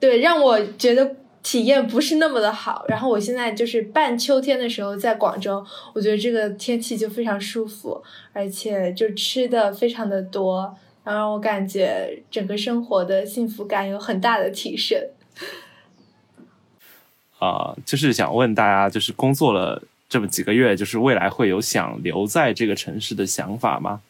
[0.00, 2.86] 对，让我觉得体验不是那么的好。
[2.88, 5.62] 然后我现在就是半秋天的时候在广州，
[5.92, 8.02] 我觉得这个天气就非常舒服，
[8.32, 10.74] 而且就吃的非常的多。
[11.04, 14.98] 然后让我感觉整个生活的幸福感有很大的提升。
[17.38, 24.00] 呃， 就是想问大家，就是工作了这么几个月，就是未来会有想留在这个城市的想法吗？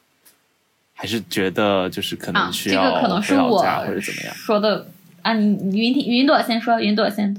[0.96, 4.86] 还是觉得就是可能需要啊、这个可能是我或者怎么样说的
[5.22, 5.32] 啊？
[5.32, 7.34] 你你云听云朵先说，云朵先。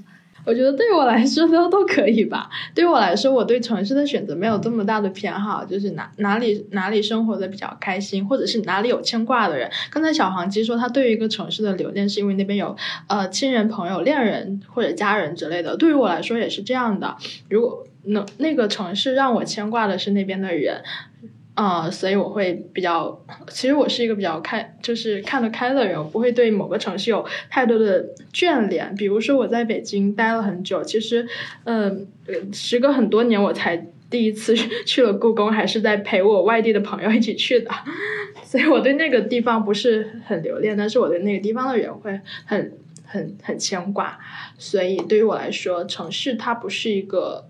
[0.46, 2.50] 我觉得对我来说都都可以吧。
[2.74, 9.70] 对我来说，我对城市的选择没有这么大的偏好，就是哪哪里哪里生活的比较开心，或者是哪里有牵挂的人。
[9.89, 12.76] 刚才小黄鸡说他对于一个城市的留恋是因为那边有
[13.08, 15.76] 呃亲人、朋友、恋人或者家人之类的。
[15.76, 17.18] 对于我来说也是这样的。
[17.50, 20.84] 如果那那个城市让我牵挂的是那边的人。
[21.56, 28.93] 啊、所以我会比较，其实我是一个比较开，就是看得开的人，我不会对某个城市有太多的眷恋。
[28.97, 31.26] 比如说我在北京待了很久，其实，
[31.64, 34.53] 嗯、呃，时隔很多年我才第一次
[34.86, 37.72] 去了故宫，还是在陪我外地的朋友一起去的，
[38.43, 42.74] 所以我对那个地方不是很留恋，但是我对那个地方的人会很
[43.06, 44.20] 很很牵挂。
[44.58, 47.45] 所以对于我来说，城市它不是一个。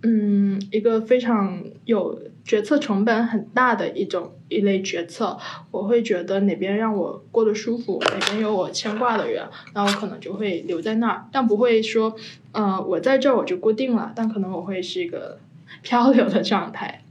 [0.00, 2.16] 嗯，一个非常有
[2.48, 5.36] 决策成本很大的一种一类决策，
[5.70, 12.16] 我会觉得哪边让我过得舒服，哪边有我牵挂的人，那我可能就会留在那儿，但不会说，
[12.52, 15.38] 呃，我在这儿我就固定了，但可能我会是一个
[15.82, 17.02] 漂流的状态，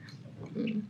[0.55, 0.81] 嗯，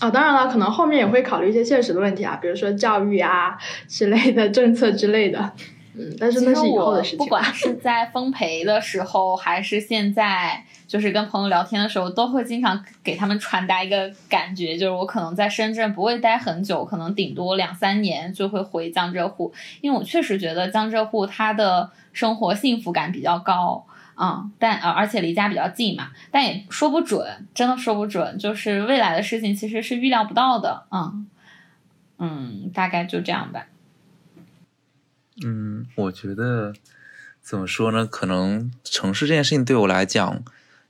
[0.00, 3.56] 啊、当然了，可能后面也会考虑一些现实的问题啊，比如说教育啊
[3.88, 5.52] 之类的政策之类的。
[5.94, 7.18] 嗯，但是那是以后的事情。
[7.18, 23.84] 不管是在丰培的时候，还是现在，就是跟朋友聊天的时候，都会经常给他们传达一个感觉，就是我可能在深圳不会待很久，可能顶多两三年就会回江浙沪，因为我确实觉得江浙沪它的生活幸福感比较高。
[24.14, 30.84] 嗯，但呃，而且离家比较近嘛，但也说不准，真的说不准，就是未来的事情其实是预料不到的。
[30.90, 31.26] 嗯
[32.18, 33.66] 嗯，大概就这样吧。
[35.44, 36.74] 嗯，我觉得
[37.40, 38.06] 怎么说呢？
[38.06, 40.42] 可能城市这件事情对我来讲，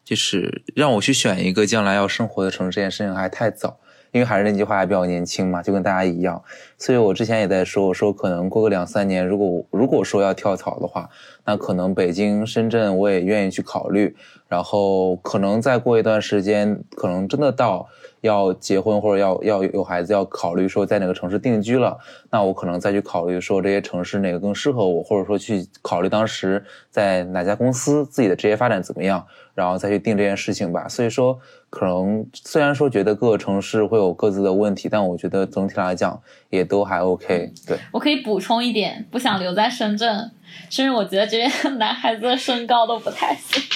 [0.05, 3.78] 就是让我去选一个将来要生活的城市，这件事情还太早。
[4.13, 6.41] 因为还是那句话，还比较年轻嘛，就跟大家一样。
[6.79, 11.09] 所以我之前也在说，我说可能过个两三年，如果如果说要跳槽的话，
[11.45, 14.15] 那可能北京、深圳我也愿意去考虑。
[14.49, 17.89] 然后可能再过一段时间，可能真的到
[18.21, 21.97] 要结婚或者要要有孩子，要考虑说在哪个城市定居了，
[22.31, 30.87] 那我可能再去考虑说这些城市哪个更适合我，或者说去考虑当时在哪家公司自己的职业发展怎么样，然后再去定这件事情吧。
[30.87, 31.39] 所以说，
[31.73, 36.20] 可能虽然说觉得各个城市会有各自的问题，但我觉得总体来讲
[36.51, 37.51] 也都还 OK。
[37.66, 40.31] 对，我可以补充一点，不想留在深圳，
[40.68, 43.62] 是因为我觉得这边男孩子的身高都不太行。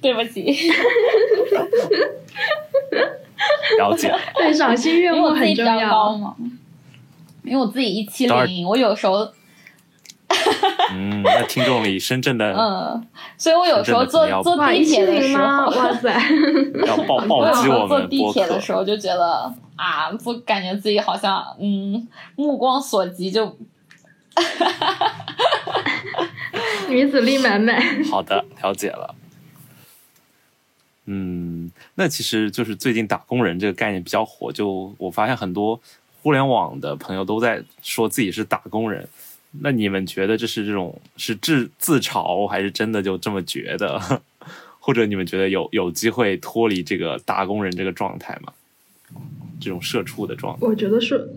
[0.00, 0.70] 对不起，
[3.78, 4.10] 了解。
[4.36, 6.34] 对，赏心悦目很重要。
[7.44, 9.30] 因为我自己一七零，我有时候。
[10.92, 13.06] 嗯，那听众里深圳的，嗯，
[13.36, 16.12] 所以我有时候坐坐地铁的时候，哇 塞，
[16.86, 22.06] 要暴暴击我们坐地铁的时候就觉得啊，不感觉自己好像嗯，
[22.36, 23.56] 目光所及就。
[26.88, 27.80] 女子力满满。
[28.04, 29.14] 好的，了解了。
[31.06, 35.78] 嗯，那其实就是最近打工人这个概念比较火，就我发现很多
[36.22, 39.06] 互联网的朋友都在说自己是打工人。
[39.52, 44.22] 那你们觉得这是这种是自自嘲，还是真的就这么觉得？
[44.78, 48.52] 或者你们觉得有有机会脱离这个打工人这个状态吗？
[49.60, 50.66] 这种社畜的状态？
[50.66, 51.28] 我觉得是。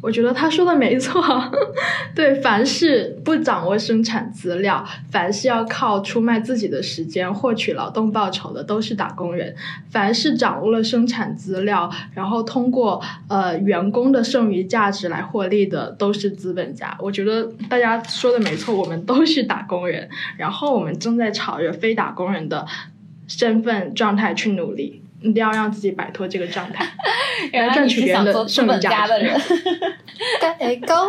[0.00, 1.20] 我觉得他说的没错，
[2.14, 9.52] 对，凡是不掌握生产资料，凡是要靠出卖自己的时间获取劳动报酬的，都是打工人；
[9.90, 16.96] 凡是掌握了生产资料，然后通过呃员工的剩余价值来获利的，都是资本家。
[17.00, 22.64] 我觉得大家说的没错，我们都是打工人，然后我们正在朝着非打工人的
[23.26, 25.02] 身份状态去努力。
[25.20, 26.86] 一定要让自己摆脱这个状态，
[27.52, 29.34] 来赚取别人的剩余价的人。
[30.58, 31.08] 哎，高，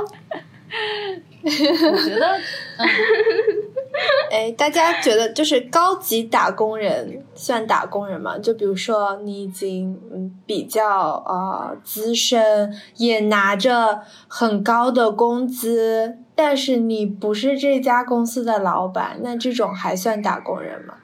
[1.42, 2.40] 我觉得，
[4.32, 8.38] 哎，大家觉得就是高级打工人算打工人吗？
[8.38, 20.96] 就比如说你已经嗯比较呃资深，也拿着很高的工资，但是你不是这家公司的老板，那这种还算打工人吗？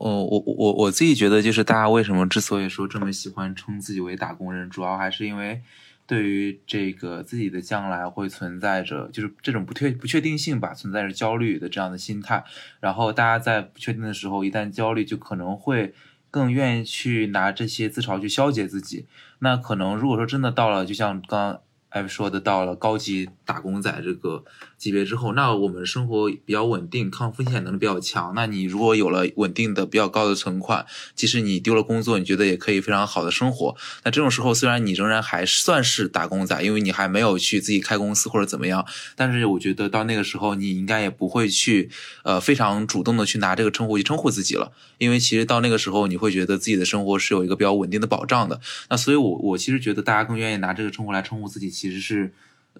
[0.00, 5.60] 哦，我我我自己觉得，就是大家为什么之所以说这么喜欢称自己为打工人，主要还是因为
[6.06, 12.42] 对于这个自己的将来会存在着，就是这种不确不确定性吧，存在着焦虑的这样的心态。
[12.80, 15.92] 然后大家在不确定的时候，一旦焦虑，就可能会
[16.30, 19.04] 更愿意去拿这些自嘲去消解自己。
[19.40, 24.44] 那可能如果说真的到了，就像刚刚艾说的，到了高级打工仔这个
[24.78, 28.32] 级别之后，那我们生活比较稳定，抗风险能力比较强。
[28.36, 30.86] 那你如果有了稳定的、比较高的存款，
[31.16, 33.74] 即使你丢了工作，你觉得也可以非常好的生活。
[34.04, 38.86] 那这种时候，虽然你仍然还算是打工仔，因为你还没有去自己开公司或者怎么样，
[39.16, 41.90] 但是我觉得到那个时候，你应该也不会去
[42.22, 48.60] 呃非常主动的去拿这个称呼去称呼自己了，因为其实到那个时候，你会觉得自己的生活是有一个比较稳定的保障的。
[48.88, 51.70] 那所以，我我其实觉得大家更愿意拿这个称呼来称呼自己。
[51.70, 52.32] 其实是，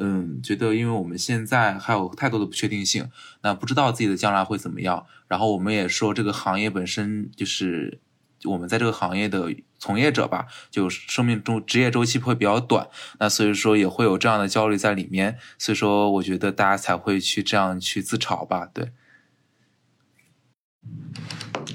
[0.03, 3.11] 嗯，觉得因为我们现在还有太多的不确定性，
[3.42, 5.05] 那不知道自己的将来会怎么样。
[5.28, 8.01] 然后我们也说，这个行业本身就是
[8.44, 12.88] 我们在这个行业的从业者吧，就生命中职业周期会比较短，
[13.18, 15.36] 那所以说也会有这样的焦虑在里面。
[15.59, 18.66] 所以说，我觉得大家才会去这样去自嘲吧。
[18.72, 18.92] 对，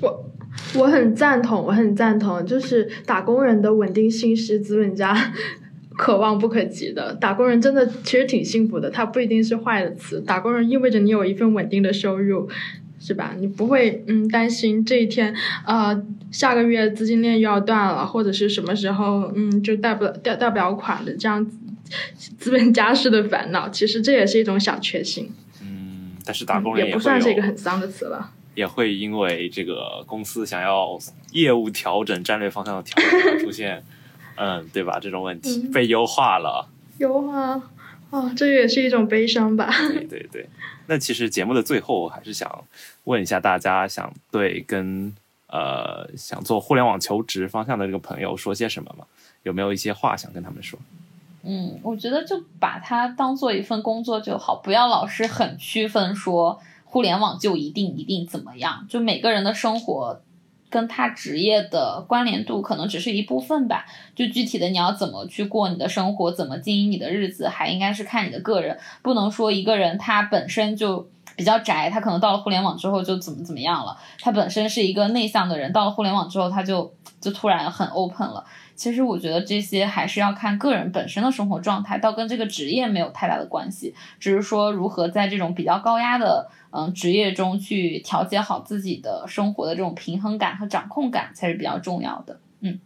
[0.01, 0.31] 我
[0.73, 5.31] 我很赞同，我很赞同，就是打工人的稳定性是资本家。
[5.97, 10.19] 可望不可及的打工人真的其实挺幸福的，它不一定是坏的词。
[10.21, 12.49] 打工人意味着你有一份稳定的收入，
[12.99, 13.33] 是吧？
[13.39, 15.33] 你不会嗯担心这一天
[15.65, 21.45] 呃下个月资金链又要断了，或者是什么时候嗯就贷不了贷贷不了款的这样
[22.37, 23.69] 资本家式的烦恼。
[23.69, 25.31] 其实这也是一种小确幸。
[25.61, 28.31] 嗯，但是打工人也不算是一个很丧的词了。
[28.55, 30.97] 也会因为这个公司想要
[31.31, 33.83] 业务调整、战略方向的调整出现。
[34.35, 34.99] 嗯，对吧？
[34.99, 36.67] 这种问题被优化了，
[36.99, 37.61] 优化
[38.11, 39.69] 啊，这也是一种悲伤吧？
[39.89, 40.49] 对对对。
[40.87, 42.63] 那其实节目的最后，我还是想
[43.05, 45.13] 问一下大家，想对跟
[45.47, 49.05] 呃想做互联网求职方向的这个朋友说些什么吗？
[49.43, 50.77] 有没有一些话想跟他们说？
[51.43, 60.21] 嗯，我觉得就把它当做一份工作就好，不要老是很区分说互联网就一定一定怎么样，就每个人的生活。
[60.75, 71.07] 跟他职业的关联度可能只是一部分吧，就具体的你要怎么去过你的生活，怎么经营你的日子，还应该是看你的个人，不能说一个人他本身就
[71.37, 78.43] 比较宅，他可能到了互联网之后就怎么怎么样了，他本身是一个内向的人，到了互联网之后他就就突然很 open 了。
[78.75, 86.49] 其实我觉得这些还是要看个人本身的生活状态，倒跟这个职业没有太大的关系，只是说如何在这种比较高压的。
[86.75, 92.39] 嗯，职业中去调节好自己的生活的这种平衡感和掌控感才是比较重要的。
[92.59, 92.79] 嗯。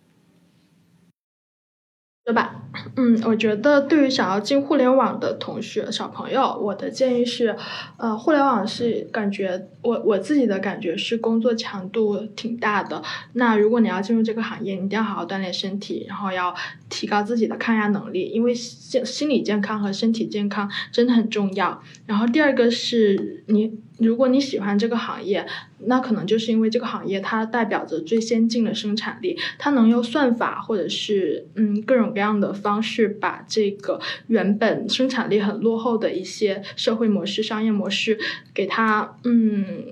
[2.30, 2.61] 对吧？
[2.95, 7.55] 嗯，我觉得对于想要进互联网的同学、小朋友，我的建议是，
[7.97, 13.01] 呃，互联网是感觉我我自己的感觉是工作强度挺大的。
[13.34, 16.53] 那如果你要进入这个行业，你一定要好好锻炼身体，然后要
[16.88, 21.82] 提高自己的抗压能力，因为心心理健康和身体健康真的很重要。
[22.05, 23.80] 然后第二个是你。
[24.00, 25.45] 如果你喜欢这个行业，
[25.86, 38.18] 那可能就是因为这个行业它代表着最先进的生产力，它能用算法或者是嗯各种各样的方式，把这个原本生产力很落后的一些社会模式、商业模式，
[38.54, 39.84] 给它嗯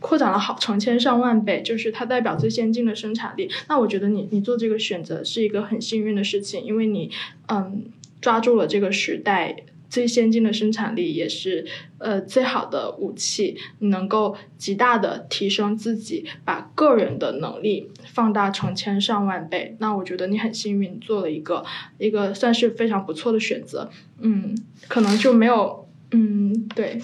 [0.00, 3.48] 扩展了好成千上万倍，就是它代表最先进的生产力。
[3.68, 7.10] 那我觉得你你做这个选择是一个很幸运的事情，因为你
[7.46, 7.84] 嗯
[8.20, 9.64] 抓住了这个时代。
[9.94, 11.64] 最先进的生产力也是
[11.98, 19.76] 呃最好的武器，能够极大的提升自己，把个人的能力放大成千上万倍。
[19.78, 21.64] 那我觉得你很幸运，做了一个
[21.98, 23.88] 一个算是非常不错的选择。
[24.18, 24.56] 嗯，
[24.88, 25.83] 可能就没有
[26.16, 27.00] 嗯对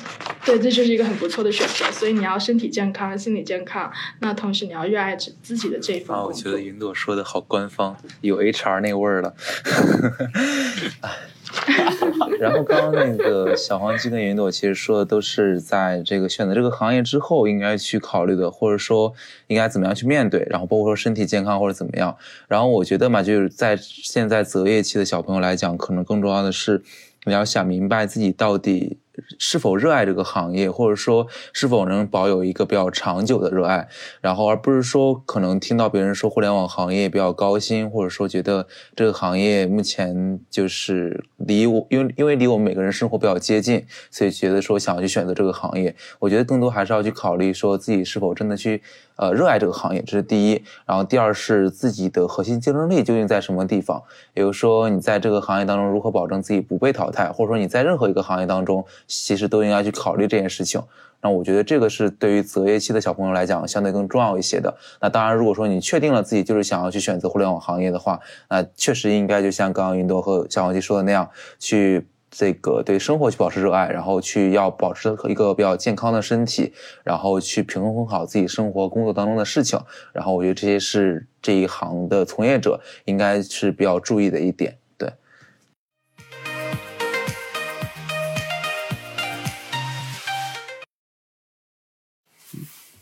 [0.47, 1.91] 对，这就是一个很不错的选择。
[1.91, 3.91] 所以你要身体健康，心理健康，
[4.21, 6.27] 那同时你要热爱自自己的这一份工作。
[6.27, 9.35] 我觉得云朵说的好官方，有 HR 那味儿了。
[12.39, 19.13] 然后刚刚那个小黄鸡跟云朵其实说的都是在这个选择这个行业之后应该去考虑的，或者说
[19.49, 22.17] 应该怎么样去面对，然后包括说身体健康或者怎么样。
[22.47, 26.81] 然后我觉得嘛，就是在现在择业期的小朋友来讲，可能更重要的是
[27.25, 28.99] 你要想明白自己到底。
[29.39, 33.89] 是否热爱这个行业，或者说是否能保有一个比较长久的热爱，
[34.21, 45.95] 然后而不是说可能听到别人说互联网行业比较高薪，或者说觉得这个行业目前就是离我，因为因为离我们每个人生活比较接近，所以觉得说想要去选择这个行业。
[46.18, 48.83] 我觉得更多还是要去考虑说自己是否真的去。
[49.16, 50.64] 呃，热爱这个行业，这是第一。
[50.87, 54.03] 然后第二是自己的核心竞争力究竟在什么地方？
[54.33, 60.80] 比如说，你在这个行业当中如何保证自己不被淘汰，或者说你在任何一个行业当中，其实都应该去考虑这件事情。
[61.20, 64.74] 那我觉得这个是对于择业期的小朋友来讲，相对更重要一些的。
[65.00, 68.18] 那当然，如果说你确定了自己就是想要去选择互联网行业的话，
[68.49, 71.28] 那确实应该就像刚刚云朵和小黄鸡说的那样
[71.58, 72.07] 去。
[72.32, 76.72] 这个对生活去保持热爱，然后去要保持一个比较健康的身体，
[77.03, 79.76] 然后去平衡好自己生活工作当中的事情，
[80.12, 84.76] 然后我觉得这些是这一行的从业者应该是比较注意的一点。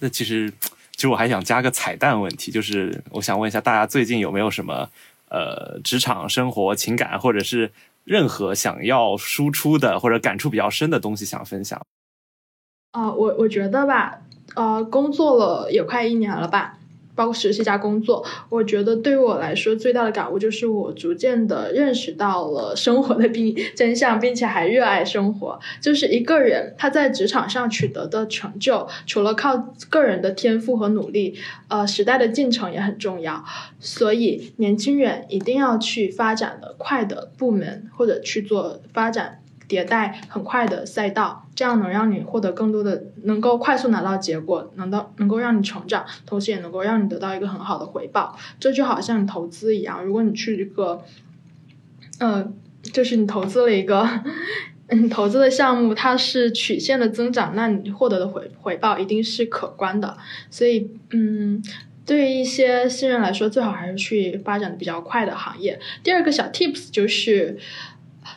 [0.00, 0.52] 那其实
[0.92, 4.88] 其实我还想加个彩蛋问题，就是我想问一下大家最近有没有什么
[5.28, 7.70] 呃职场生活情感或者是
[8.04, 11.80] 任何想要输出的或者感触比较深的东西想分享？
[12.92, 14.18] 啊、我我觉得吧，
[14.54, 16.78] 呃，工作了也快一年了吧，
[17.18, 25.58] 包括实习加工作，我觉得对于我来说最大的感悟就是我逐渐的认识到了生活的并 真相，并且还热爱生活。
[25.80, 31.34] 就是一个人他在职场上取得的成就，除了靠个人的天赋和努力，
[31.66, 33.44] 呃，时代的进程也很重要。
[33.80, 39.37] 所以年轻人一定要去发展的快的部门，或者去做发展
[39.68, 48.36] 迭代很快的赛道，这样能让你获得更多的，能够快速拿到结果，能到能够让你成长，同时也能够让你得到一个很好的回报。
[48.58, 51.02] 这就好像你投资一样，如果你去一个，
[52.18, 52.50] 呃，
[52.82, 54.08] 就是你投资了一个。
[54.90, 60.16] 你投资的项目它是曲线的增长，那你获得的回回报一定是可观的。
[60.48, 61.62] 所以，嗯，
[62.06, 65.78] 对于一些新人来说，最好还是去发展的比较快的行业。
[66.02, 67.58] 第二个小 tips 就是，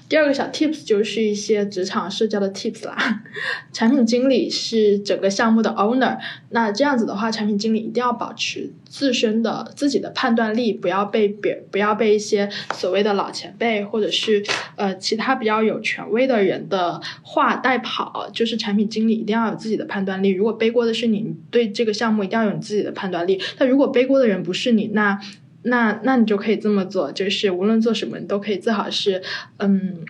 [0.09, 3.23] 第二个小 tips 就是一些职场社交的 tips 啦。
[3.73, 6.17] 产品经理是整个项目的 owner，
[6.49, 14.43] 那这样子的话，产品经理一定要保持自身的自己的判断力，不要被别不要被一些所谓的老前辈或者是
[14.75, 18.29] 呃其他比较有权威的人的话带跑。
[18.33, 23.41] 就是产品经理一定要有自己的判断力，如果背锅的是你，对这个项目一定要有你自己的判断力。
[23.57, 25.19] 但如果背锅的人不是你，那
[25.63, 29.21] 那那你就可以这么做，就是无论做什么，你都可以最好是
[29.57, 30.05] 嗯。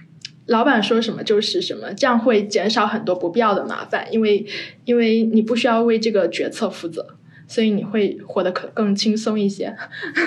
[0.48, 4.46] 老板说什么就是什么，这样会减少很多不必要的麻烦，因为
[4.84, 7.16] 因为你不需要为这个决策负责，
[7.48, 9.74] 所以你会活得可更轻松一些。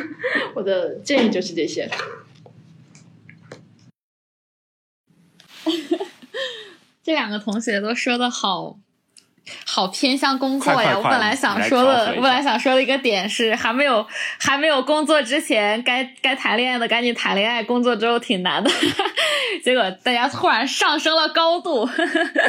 [0.55, 1.91] 我的建议就是这些。
[7.03, 8.79] 这两个同学都说的好，
[9.75, 10.77] 好偏向工作呀。
[10.77, 14.07] 快快快我本来想说的，我本来想说的一个点是，还没有
[14.39, 18.71] 还没有工作之前，该该谈恋爱的赶紧谈恋爱，工作之后挺难的。
[19.65, 21.89] 结果大家突然上升了高度。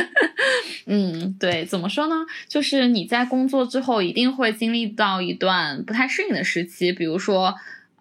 [0.86, 2.16] 嗯，对，怎么说呢？
[2.48, 7.56] 就是你在工作之后一定会经历到一段不太适应的时期，比如说。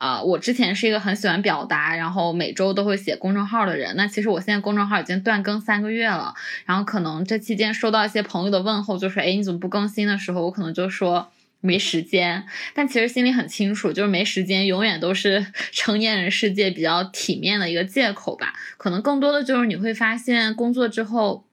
[0.04, 3.96] 啊、我之前是一个很喜欢表达，然后每周都会写公众号的人。
[3.96, 6.34] 那其实我现在公众号已经断更三个月了，
[6.66, 11.30] 然后可能这期间收到一些朋友的问候，就说：“哎，你怎么不更新？”的时候，我可能就说
[11.62, 12.44] 没时间。
[12.74, 18.52] 但其实心里很清楚，就是没时间永远都是 成年人世界比较体面的一个借口吧。
[18.76, 21.46] 可能更多的就是你会发现，工作之后。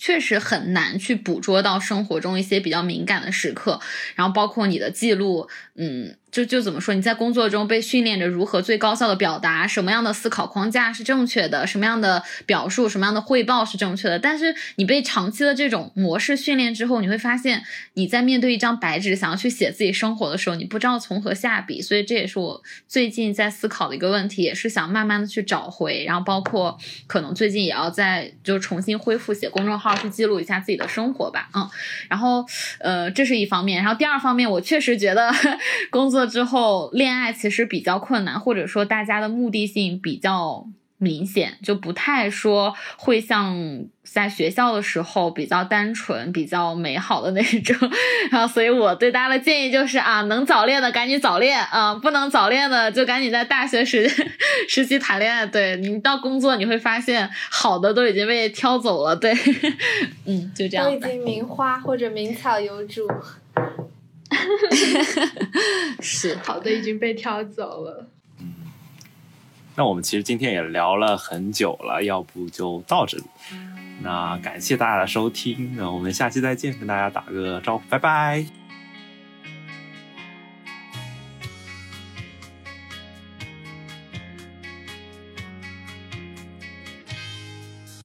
[0.00, 3.80] 确实很难去捕捉到生活中一些比较敏感的时刻，
[4.14, 14.18] 然后包括你的记录，嗯，就就怎么说，你在工作中被训练着如何最高效的表达，什么样的思考框架是正确的，什么样的表述，什么样的汇报是正确的。
[14.18, 17.62] 但是你被长期的这种模式训练之后，你会发现
[17.94, 21.80] 你在面对一张白纸，想要去写自己生活的时候，你不知道从何下笔。
[21.80, 26.04] 所以这也是我最近在思考的一个问题，也是想慢慢的去找回。
[26.04, 31.48] 然后包括可能最近也要再就重新恢复写公众号，去记录一下自己的生活吧。
[31.54, 31.68] 嗯，
[32.08, 32.44] 然后
[32.80, 33.82] 呃，这是一方面。
[33.82, 35.32] 然后第二方面，我确实觉得
[35.90, 40.66] 工作之后恋爱其实比较困难，或者说大家的目的性比较
[40.98, 47.76] 明显，就不太说会像在学校的时候比较单纯、比较美好的那种。
[48.30, 54.10] 然 后，所以我对大家的建议就是啊，能早恋的赶紧早恋啊，不能早恋的就赶紧在大学时
[54.68, 55.46] 时期谈恋爱。
[55.46, 59.14] 对你到工作你会发现好的都已经被挑走了。
[59.14, 59.32] 对，
[60.26, 63.06] 嗯，就这样已经名花或者名草有主。
[66.00, 68.08] 是好的已经被挑走了。
[68.40, 68.54] 嗯
[69.76, 73.24] 那我们其实今天也聊了很久了，要不就到这里。
[74.02, 78.44] 那感谢大家的收听，那我们下期再见，跟大家打个招呼，拜拜。